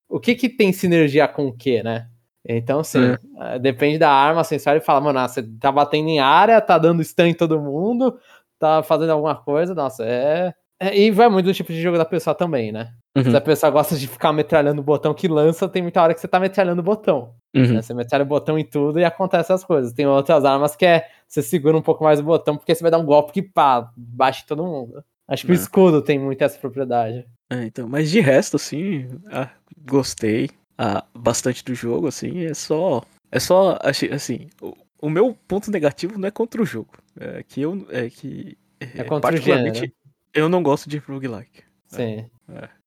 [0.09, 2.07] o que que tem sinergia com o que, né?
[2.47, 2.99] Então, assim,
[3.39, 6.19] eh, depende da arma, assim, você olha e fala, mano, ah, você tá batendo em
[6.19, 8.19] área, tá dando stun em todo mundo,
[8.59, 10.53] tá fazendo alguma coisa, nossa, é...
[10.87, 12.91] é- E vai muito do tipo de jogo da pessoa também, né?
[13.15, 13.23] Uhum.
[13.29, 16.19] Se a pessoa gosta de ficar metralhando o botão que lança, tem muita hora que
[16.21, 17.33] você tá metralhando o botão.
[17.55, 17.73] Uhum.
[17.73, 17.81] né?
[17.81, 19.91] Você metralha o botão em tudo e acontece as coisas.
[19.93, 22.91] Tem outras armas que é você segura um pouco mais o botão, porque você vai
[22.91, 25.03] dar um golpe que pá, bate todo mundo.
[25.27, 25.55] Acho que o É.
[25.55, 27.25] escudo tem muito essa propriedade.
[27.49, 29.49] É, então, mas de resto, assim, ah,
[29.89, 33.01] gostei ah, bastante do jogo, assim, é só.
[33.31, 33.77] É só,
[34.13, 36.89] assim, o, o meu ponto negativo não é contra o jogo.
[37.19, 37.85] É que eu.
[37.89, 38.57] É que.
[38.79, 39.91] É contra o gênero.
[40.33, 41.63] Eu não gosto de roguelike.
[41.87, 42.29] Sim.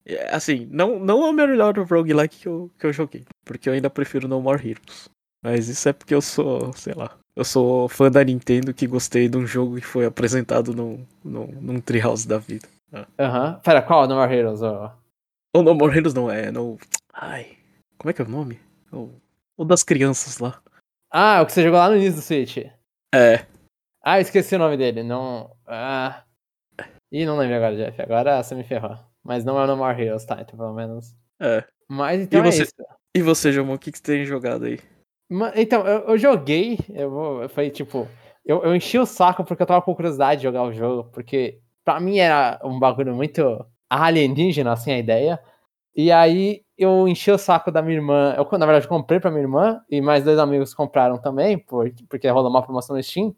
[0.07, 3.25] É, Assim, não, não é o melhor roguelike que eu, que eu joguei.
[3.45, 5.09] Porque eu ainda prefiro No More Heroes.
[5.43, 7.19] Mas isso é porque eu sou, sei lá.
[7.37, 11.47] Eu sou fã da Nintendo que gostei de um jogo que foi apresentado num, num,
[11.61, 12.69] num Treehouse da vida.
[13.19, 13.61] Aham.
[13.63, 14.63] Pera, qual No More Heroes?
[14.63, 16.79] Ou No More Heroes não, é no.
[17.13, 17.57] Ai.
[17.99, 18.61] Como é que é o nome?
[18.93, 19.11] O,
[19.57, 20.61] o das crianças lá.
[21.11, 22.59] Ah, o que você jogou lá no início do Switch.
[23.15, 23.47] É.
[24.03, 25.03] Ah, esqueci o nome dele.
[25.03, 25.55] Não.
[25.67, 26.23] Ah.
[27.15, 28.03] Ih, não lembro agora, Jeff.
[28.03, 28.97] Agora você me ferrou.
[29.23, 30.37] Mas não é o No More Heroes, tá?
[30.41, 31.15] Então, pelo menos.
[31.41, 31.63] É.
[31.89, 32.63] Mas então E é você?
[32.65, 32.73] isso.
[33.15, 34.81] E você, Jamon, o que, que você tem jogado aí?
[35.55, 38.09] Então, eu, eu joguei, eu vou, foi tipo,
[38.45, 41.61] eu, eu enchi o saco porque eu tava com curiosidade de jogar o jogo, porque
[41.85, 45.39] pra mim era um bagulho muito alienígena, assim, a ideia.
[45.95, 49.43] E aí eu enchi o saco da minha irmã, eu, na verdade, comprei pra minha
[49.43, 53.33] irmã, e mais dois amigos compraram também, por, porque rolou uma promoção no Steam.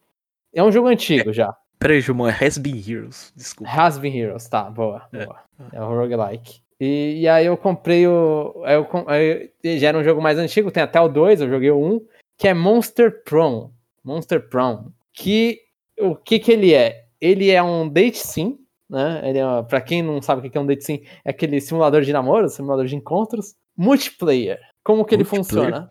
[0.55, 1.55] É um jogo antigo já.
[1.79, 3.33] Peraí, Jamon, é Has Been Heroes.
[3.37, 3.71] Desculpa.
[3.71, 5.25] Has Been Heroes, tá, boa, É.
[5.27, 5.39] boa.
[5.73, 6.61] É o roguelike.
[6.81, 8.63] E, e aí eu comprei o.
[8.67, 11.79] Eu, aí já era um jogo mais antigo, tem até o 2, eu joguei o
[11.97, 12.01] 1,
[12.39, 13.71] que é Monster Prom.
[14.05, 14.91] Monster Prom.
[15.13, 15.61] Que.
[15.99, 17.07] O que que ele é?
[17.19, 18.59] Ele é um date sim,
[18.91, 19.23] né?
[19.25, 22.03] Ele é, pra quem não sabe o que é um date sim, é aquele simulador
[22.03, 23.55] de namoro, simulador de encontros.
[23.75, 24.59] Multiplayer.
[24.85, 25.91] Como que ele funciona?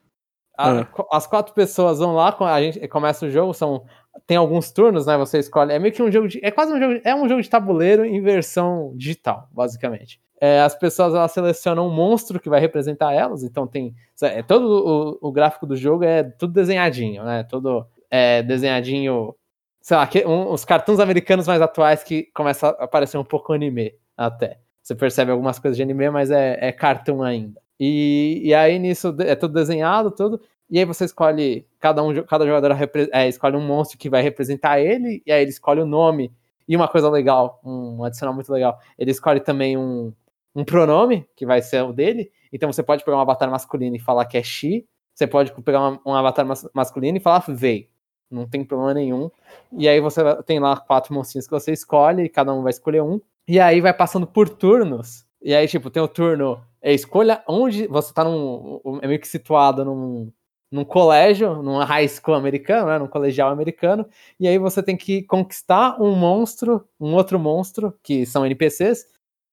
[0.57, 0.87] A- Ah.
[1.11, 3.83] As quatro pessoas vão lá, a gente começa o jogo, são
[4.27, 5.17] tem alguns turnos, né?
[5.17, 5.73] Você escolhe.
[5.73, 6.39] É meio que um jogo de.
[6.43, 6.99] É quase um jogo.
[7.03, 10.19] É um jogo de tabuleiro em versão digital, basicamente.
[10.39, 13.43] É, as pessoas elas selecionam um monstro que vai representar elas.
[13.43, 13.93] Então tem.
[14.21, 17.43] É, todo o, o gráfico do jogo é tudo desenhadinho, né?
[17.43, 19.35] Todo é, desenhadinho.
[19.81, 23.53] Sei lá, que, um- os cartoons americanos mais atuais que começa a aparecer um pouco
[23.53, 24.59] anime até.
[24.81, 27.61] Você percebe algumas coisas de anime, mas é, é cartoon ainda.
[27.79, 30.41] E, e aí nisso é tudo desenhado, tudo.
[30.69, 32.75] E aí você escolhe, cada, um, cada jogador
[33.13, 36.31] é, escolhe um monstro que vai representar ele, e aí ele escolhe o nome.
[36.67, 40.11] E uma coisa legal, um adicional muito legal, ele escolhe também um,
[40.55, 42.31] um pronome, que vai ser o dele.
[42.51, 45.79] Então você pode pegar um avatar masculino e falar que é she, você pode pegar
[45.81, 47.89] uma- um avatar mas- masculino e falar they.
[48.29, 49.29] Não tem problema nenhum.
[49.71, 53.01] E aí você tem lá quatro monstrinhos que você escolhe, e cada um vai escolher
[53.03, 53.21] um.
[53.47, 55.23] E aí vai passando por turnos.
[55.41, 56.59] E aí, tipo, tem o turno.
[56.81, 58.81] É escolha onde você tá num.
[59.03, 60.31] É meio que situado num,
[60.75, 62.99] num colégio, num high school americano, né?
[62.99, 64.05] Num colegial americano.
[64.37, 69.05] E aí você tem que conquistar um monstro, um outro monstro, que são NPCs,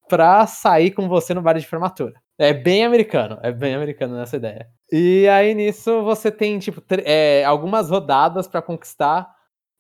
[0.08, 2.14] pra sair com você no bar de formatura.
[2.36, 4.68] É bem americano, é bem americano nessa ideia.
[4.90, 9.30] E aí nisso você tem, tipo, é, algumas rodadas pra conquistar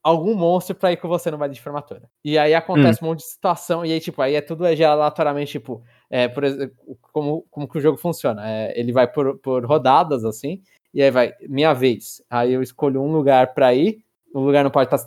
[0.02, 2.08] algum monstro pra ir com você no baile de formatura.
[2.24, 5.52] E aí acontece um monte de situação, e aí, tipo, aí é tudo é aleatoriamente,
[5.52, 6.76] tipo, é, por exemplo,
[7.12, 8.48] como, como que o jogo funciona.
[8.48, 10.60] É, ele vai por, por rodadas, assim,
[10.92, 12.22] e aí vai, minha vez.
[12.28, 14.98] Aí eu escolho um lugar pra ir, o lugar não pode estar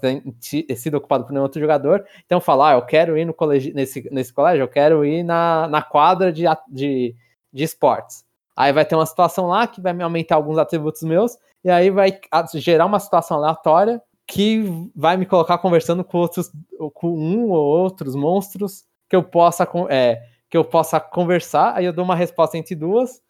[0.75, 4.07] sido- ocupado por nenhum outro jogador, então falo, ah, eu quero ir no colégio, nesse,
[4.11, 7.15] nesse colégio, eu quero ir na, na quadra de, de,
[7.51, 8.23] de esportes.
[8.55, 11.89] Aí vai ter uma situação lá que vai me aumentar alguns atributos meus, e aí
[11.89, 12.19] vai
[12.53, 14.63] gerar uma situação aleatória que
[14.95, 16.51] vai me colocar conversando com outros,
[16.93, 21.93] com um ou outros monstros que eu possa, é, que eu possa conversar, aí eu
[21.93, 23.21] dou uma resposta entre duas,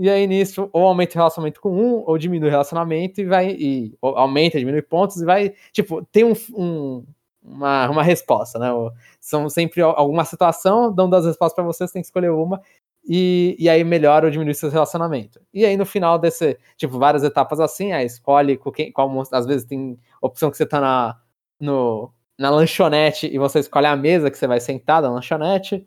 [0.00, 3.50] e aí nisso, ou aumenta o relacionamento com um, ou diminui o relacionamento e vai.
[3.52, 5.54] E, aumenta, diminui pontos e vai.
[5.72, 7.04] Tipo, tem um, um-
[7.42, 8.68] uma, uma resposta, né?
[9.20, 12.60] São sempre al- alguma situação, dão duas respostas pra você, você tem que escolher uma.
[13.08, 15.40] e, e aí melhora ou diminui seu relacionamento.
[15.54, 19.46] E aí no final desse, tipo, várias etapas assim, aí escolhe com quem, qual às
[19.46, 21.16] vezes tem opção que você tá na,
[21.58, 25.86] no, na lanchonete e você escolhe a mesa que você vai sentar na lanchonete,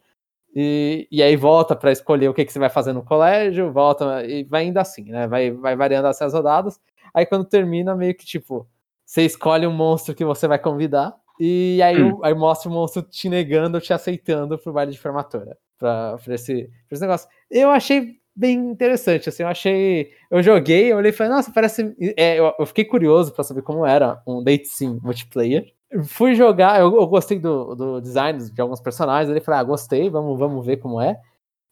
[0.55, 4.25] e, e aí volta para escolher o que, que você vai fazer no colégio, volta
[4.25, 5.27] e vai indo assim, né?
[5.27, 6.79] Vai, vai variando assim as rodadas.
[7.13, 8.67] Aí quando termina, meio que tipo,
[9.05, 12.19] você escolhe um monstro que você vai convidar, e aí, hum.
[12.23, 15.57] aí mostra o monstro te negando ou te aceitando pro baile de formatura.
[15.77, 17.27] Pra, pra, esse, pra esse negócio.
[17.49, 20.11] Eu achei bem interessante, assim, eu achei.
[20.29, 21.95] Eu joguei, eu olhei e falei, nossa, parece.
[22.17, 25.65] É, eu, eu, fiquei curioso para saber como era um date sim multiplayer.
[26.05, 30.09] Fui jogar, eu, eu gostei do, do design de alguns personagens, ele falei, ah, gostei,
[30.09, 31.19] vamos, vamos ver como é.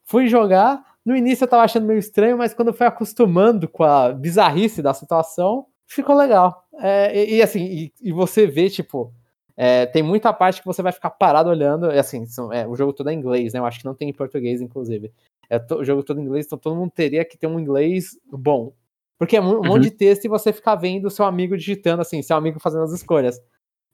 [0.03, 3.83] Fui jogar, no início eu tava achando meio estranho, mas quando eu fui acostumando com
[3.83, 6.65] a bizarrice da situação, ficou legal.
[6.79, 9.13] É, e, e, assim, e, e você vê, tipo,
[9.57, 12.75] é, tem muita parte que você vai ficar parado olhando, e assim, são, é, o
[12.75, 13.59] jogo todo é em inglês, né?
[13.59, 15.11] Eu acho que não tem em português, inclusive.
[15.49, 18.17] É to, o jogo todo em inglês, então todo mundo teria que ter um inglês
[18.31, 18.73] bom.
[19.17, 19.63] Porque é um, uhum.
[19.63, 22.83] monte de texto e você ficar vendo o seu amigo digitando, assim, seu amigo fazendo
[22.83, 23.39] as escolhas.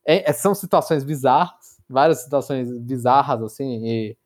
[0.08, 4.18] É, é são situações bizarras, várias situações bizarras, assim, e.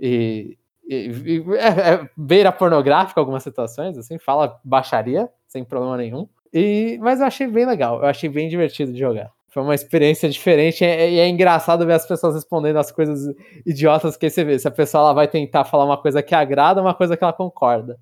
[0.00, 0.58] e,
[0.88, 6.26] e é, é, beira pornográfica algumas situações, assim, fala baixaria, sem problema nenhum.
[6.52, 9.30] E, mas eu achei bem legal, eu achei bem divertido de jogar.
[9.48, 13.34] Foi uma experiência diferente e é, é, engraçado ver as pessoas respondendo as coisas
[13.64, 14.58] idiotas que você vê.
[14.58, 17.32] Se a pessoa ela vai tentar falar uma coisa que agrada, uma coisa que ela
[17.32, 17.98] concorda.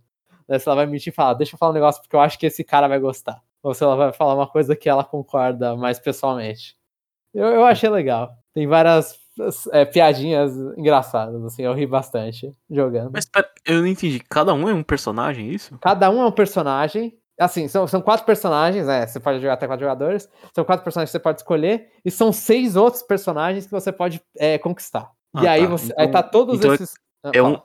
[0.49, 0.59] Né?
[0.59, 2.47] Se ela vai mentir e falar, deixa eu falar um negócio porque eu acho que
[2.47, 3.41] esse cara vai gostar.
[3.62, 6.76] Ou se ela vai falar uma coisa que ela concorda mais pessoalmente.
[7.35, 8.30] Eu, eu achei legal.
[8.55, 9.18] Tem várias
[9.72, 13.11] é, piadinhas engraçadas, assim, eu ri bastante jogando.
[13.12, 13.28] Mas
[13.66, 15.76] eu não entendi, cada um é um personagem, isso?
[15.80, 19.07] Cada um é um personagem, Assim, são, são quatro personagens, né?
[19.07, 20.28] Você pode jogar até quatro jogadores.
[20.55, 21.91] São quatro personagens que você pode escolher.
[22.05, 25.11] E são seis outros personagens que você pode é, conquistar.
[25.35, 25.66] Ah, e aí tá.
[25.66, 25.87] você.
[25.87, 26.95] Então, aí tá todos então esses.
[27.32, 27.61] É, um,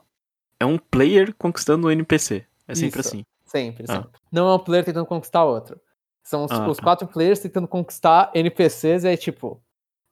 [0.58, 2.44] é um player conquistando o NPC.
[2.66, 3.24] É sempre Isso, assim.
[3.46, 3.94] Sempre, ah.
[3.94, 4.10] sempre.
[4.32, 5.80] Não é um player tentando conquistar outro.
[6.22, 6.82] São os, ah, os tá.
[6.82, 9.60] quatro players tentando conquistar NPCs, e aí, tipo.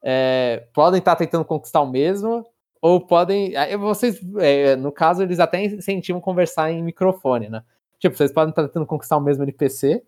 [0.01, 2.45] É, podem estar tá tentando conquistar o mesmo,
[2.81, 3.53] ou podem.
[3.79, 7.63] Vocês, é, no caso, eles até incentivam conversar em microfone, né?
[7.99, 10.01] Tipo, vocês podem estar tentando conquistar o mesmo NPC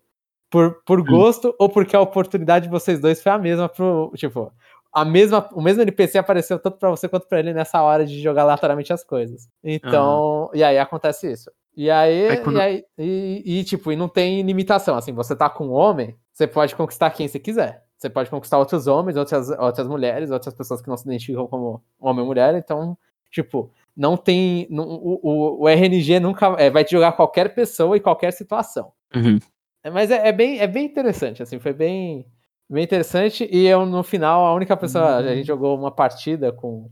[0.50, 1.54] por, por gosto hum.
[1.58, 4.12] ou porque a oportunidade de vocês dois foi a mesma pro.
[4.16, 4.52] Tipo,
[4.92, 8.20] a mesma, o mesmo NPC apareceu tanto para você quanto para ele nessa hora de
[8.20, 9.48] jogar aleatoriamente as coisas.
[9.64, 10.50] Então, uhum.
[10.54, 11.50] e aí acontece isso.
[11.74, 12.58] E aí, é quando...
[12.58, 14.94] e, aí e, e, tipo, e não tem limitação.
[14.96, 17.82] Assim, você tá com um homem, você pode conquistar quem você quiser.
[17.96, 21.82] Você pode conquistar outros homens, outras, outras mulheres, outras pessoas que não se identificam como
[22.00, 22.54] homem ou mulher.
[22.56, 22.98] Então,
[23.30, 24.66] tipo, não tem.
[24.68, 28.92] Não, o, o, RNG nunca é, vai te jogar qualquer pessoa e qualquer situação.
[29.14, 29.38] Uhum.
[29.84, 32.26] É, mas é, é, bem, é bem interessante, assim, foi bem,
[32.74, 33.48] bem interessante.
[33.50, 35.20] E eu, no final, a única pessoa.
[35.20, 35.28] Uhum.
[35.28, 36.90] A gente jogou uma partida com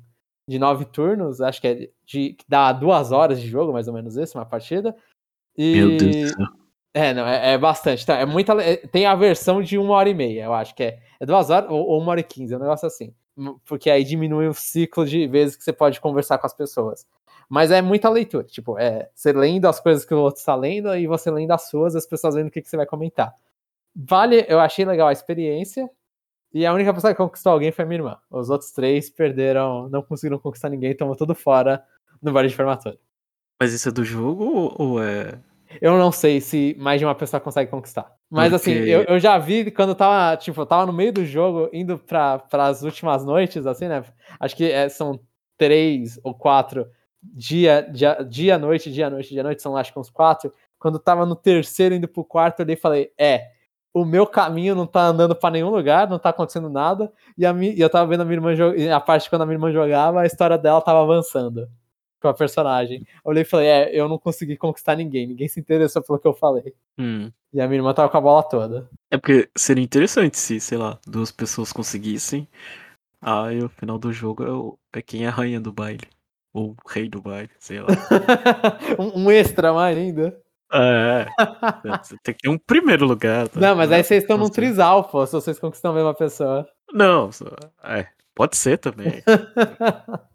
[0.48, 2.34] de nove turnos, acho que é de.
[2.34, 4.94] que dá duas horas de jogo, mais ou menos isso, uma partida.
[5.56, 6.46] E, Meu Deus do céu.
[6.92, 8.04] É, não, é, é bastante.
[8.04, 10.82] Tá, é muita, é, tem a versão de uma hora e meia, eu acho que
[10.82, 13.14] é, é duas horas ou, ou uma hora e quinze, é um negócio assim
[13.64, 17.06] porque aí diminui o ciclo de vezes que você pode conversar com as pessoas.
[17.48, 20.94] Mas é muita leitura, tipo, é você lendo as coisas que o outro está lendo
[20.96, 23.34] e você lendo as suas, as pessoas vendo o que, que você vai comentar.
[23.94, 25.88] Vale, eu achei legal a experiência,
[26.52, 28.18] e a única pessoa que conquistou alguém foi a minha irmã.
[28.30, 31.84] Os outros três perderam, não conseguiram conquistar ninguém, estão tudo fora
[32.20, 32.98] no vale de formatura.
[33.60, 35.38] Mas isso é do jogo ou é
[35.80, 38.10] eu não sei se mais de uma pessoa consegue conquistar.
[38.28, 38.92] Mas assim, Porque...
[38.92, 41.68] assim, eu, eu já vi quando eu tava, tipo, eu tava no meio do jogo,
[41.72, 44.02] indo para as últimas noites, assim, né?
[44.38, 45.20] Acho que é, são
[45.56, 46.86] três ou quatro
[47.22, 50.52] dia, dia, dia, noite, dia, noite, dia, noite, são acho que uns quatro.
[50.78, 53.50] Quando eu tava no terceiro, indo pro quarto, eu olhei e falei, é,
[53.92, 57.12] o meu caminho não tá andando para nenhum lugar, não tá acontecendo nada.
[57.36, 58.52] E, a mi, e eu tava vendo a minha irmã
[58.94, 61.68] a parte quando a minha irmã jogava, a história dela tava avançando
[62.20, 63.06] com a personagem.
[63.24, 66.28] Eu olhei e falei, é, eu não consegui conquistar ninguém, ninguém se interessou pelo que
[66.28, 66.74] eu falei.
[66.98, 67.30] Hum.
[67.52, 68.88] E a minha irmã tava com a bola toda.
[69.10, 72.46] É porque seria interessante se, sei lá, duas pessoas conseguissem.
[73.20, 76.06] Aí o final do jogo é, é quem é a rainha do baile.
[76.52, 77.88] Ou o rei do baile, sei lá.
[78.98, 80.40] um, um, extra mais ainda.
[80.72, 81.26] É,
[82.22, 83.48] tem que ter um primeiro lugar.
[83.48, 83.58] Tá?
[83.58, 86.66] Não, mas aí vocês estão num trisal, pô, se vocês conquistam a mesma pessoa.
[86.92, 87.30] Não,
[87.84, 89.22] é, pode ser também.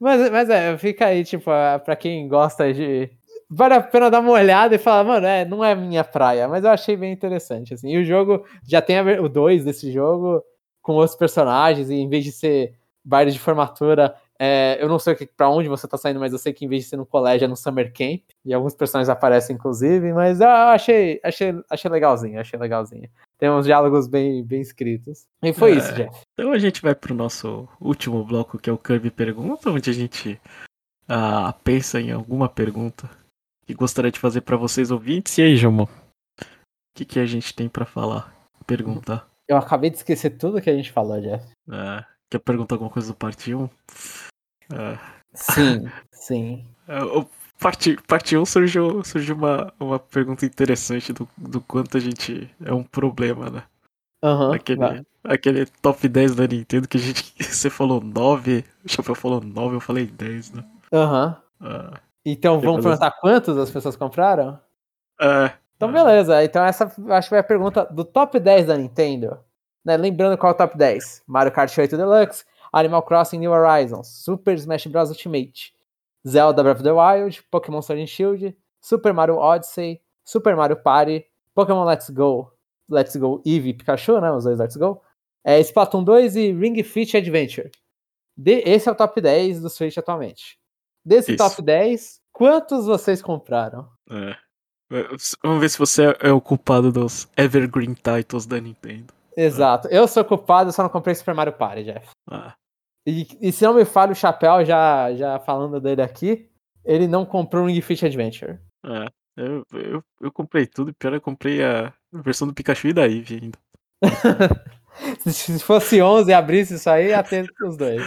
[0.00, 1.50] Mas, mas é, fica aí, tipo,
[1.84, 3.10] pra quem gosta de.
[3.50, 6.64] Vale a pena dar uma olhada e falar, mano, é, não é minha praia, mas
[6.64, 7.90] eu achei bem interessante, assim.
[7.90, 10.42] E o jogo já tem o 2 desse jogo
[10.82, 12.74] com outros personagens, e em vez de ser
[13.04, 16.52] baile de formatura, é, eu não sei para onde você tá saindo, mas eu sei
[16.52, 18.22] que em vez de ser no colégio é no Summer Camp.
[18.44, 23.10] E alguns personagens aparecem, inclusive, mas eu achei, achei, achei legalzinho, achei legalzinho.
[23.36, 25.26] Tem uns diálogos bem, bem escritos.
[25.42, 26.20] E foi é, isso, Jeff.
[26.32, 29.92] Então a gente vai pro nosso último bloco, que é o Kirby Pergunta, onde a
[29.92, 30.40] gente
[31.08, 33.10] ah, pensa em alguma pergunta
[33.66, 35.36] que gostaria de fazer para vocês ouvintes.
[35.38, 35.82] E aí, João?
[35.82, 35.88] O
[36.94, 38.32] que, que a gente tem para falar?
[38.66, 39.28] Perguntar.
[39.48, 41.44] Eu acabei de esquecer tudo que a gente falou, Jeff.
[41.70, 43.68] Ah, quer perguntar alguma coisa do parte 1?
[44.72, 44.98] Ah,
[45.34, 46.64] Sim, sim.
[47.14, 47.26] o
[47.58, 52.72] parte, parte 1 surgiu, surgiu uma, uma pergunta interessante do, do quanto a gente é
[52.72, 53.62] um problema, né?
[54.22, 54.54] Aham.
[54.54, 55.02] Aquele, vai.
[55.24, 57.34] aquele top 10 da Nintendo que a gente.
[57.42, 60.64] Você falou 9, o Chapéu falou 9, eu falei 10, né?
[60.92, 61.36] Aham.
[61.60, 64.58] Ah, Então vamos perguntar quantos as pessoas compraram?
[65.20, 66.42] é, Então, beleza.
[66.44, 69.38] Então, essa acho que vai a pergunta do top 10 da Nintendo.
[69.84, 69.96] Né?
[69.96, 74.54] Lembrando qual é o top 10: Mario Kart 8 Deluxe, Animal Crossing New Horizons, Super
[74.54, 75.10] Smash Bros.
[75.10, 75.72] Ultimate,
[76.26, 81.24] Zelda Breath of the Wild, Pokémon Sword and Shield, Super Mario Odyssey, Super Mario Party,
[81.54, 82.52] Pokémon Let's Go,
[82.88, 84.30] Let's Go Eevee e Pikachu, né?
[84.30, 85.02] Os dois Let's Go.
[85.44, 87.70] É, Splatoon 2 e Ring Fit Adventure.
[88.36, 90.58] De- esse é o top 10 do Switch atualmente.
[91.04, 91.38] Desse Isso.
[91.42, 93.88] top 10, quantos vocês compraram?
[94.10, 94.36] é.
[95.42, 99.12] Vamos ver se você é o culpado dos Evergreen Titles da Nintendo.
[99.38, 99.86] Exato.
[99.88, 102.08] Eu sou culpado, só não comprei Super Mario Party, Jeff.
[102.28, 102.54] Ah,
[103.06, 106.50] E, e se não me falha o chapéu, já, já falando dele aqui,
[106.84, 108.58] ele não comprou o Ring Fit Adventure.
[108.84, 109.06] é.
[109.40, 113.06] Eu, eu, eu comprei tudo, e pior eu comprei a versão do Pikachu e da
[113.06, 113.58] Eevee ainda.
[115.20, 118.02] se, se fosse 11 e abrisse isso aí, ia ter os dois.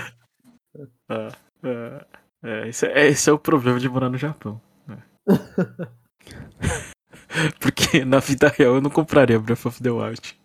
[1.07, 1.29] Ah,
[1.63, 2.05] é,
[2.43, 4.59] é, esse, é, esse é o problema de morar no Japão.
[4.85, 4.97] né?
[7.61, 10.40] Porque na vida real eu não compraria Breath of the Wild.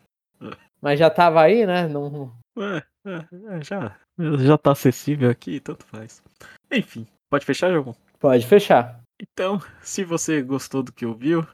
[0.80, 1.88] Mas já tava aí, né?
[1.88, 2.32] Não...
[2.58, 3.96] É, é, é, já,
[4.38, 6.22] já tá acessível aqui, tanto faz.
[6.70, 7.94] Enfim, pode fechar, João?
[8.18, 9.00] Pode fechar.
[9.20, 11.46] Então, se você gostou do que ouviu,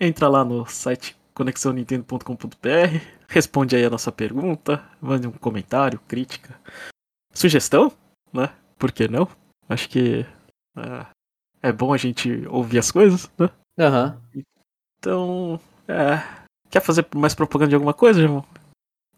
[0.00, 6.58] entra lá no site conexãonintendo.com.br, responde aí a nossa pergunta, mande um comentário, crítica,
[7.32, 7.92] sugestão,
[8.32, 8.50] né?
[8.78, 9.28] Por que não?
[9.68, 10.24] Acho que
[10.76, 11.06] é,
[11.68, 13.50] é bom a gente ouvir as coisas, né?
[13.78, 14.20] Aham.
[14.98, 16.22] Então, é,
[16.70, 18.44] quer fazer mais propaganda de alguma coisa, João?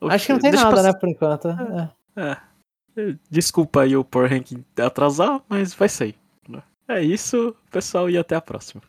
[0.02, 1.48] Acho que não tem nada, né, por enquanto.
[1.48, 2.36] É.
[2.96, 6.16] É, desculpa aí o Power Ranking atrasar, mas vai sair.
[6.88, 8.80] É isso, pessoal, e até a próxima.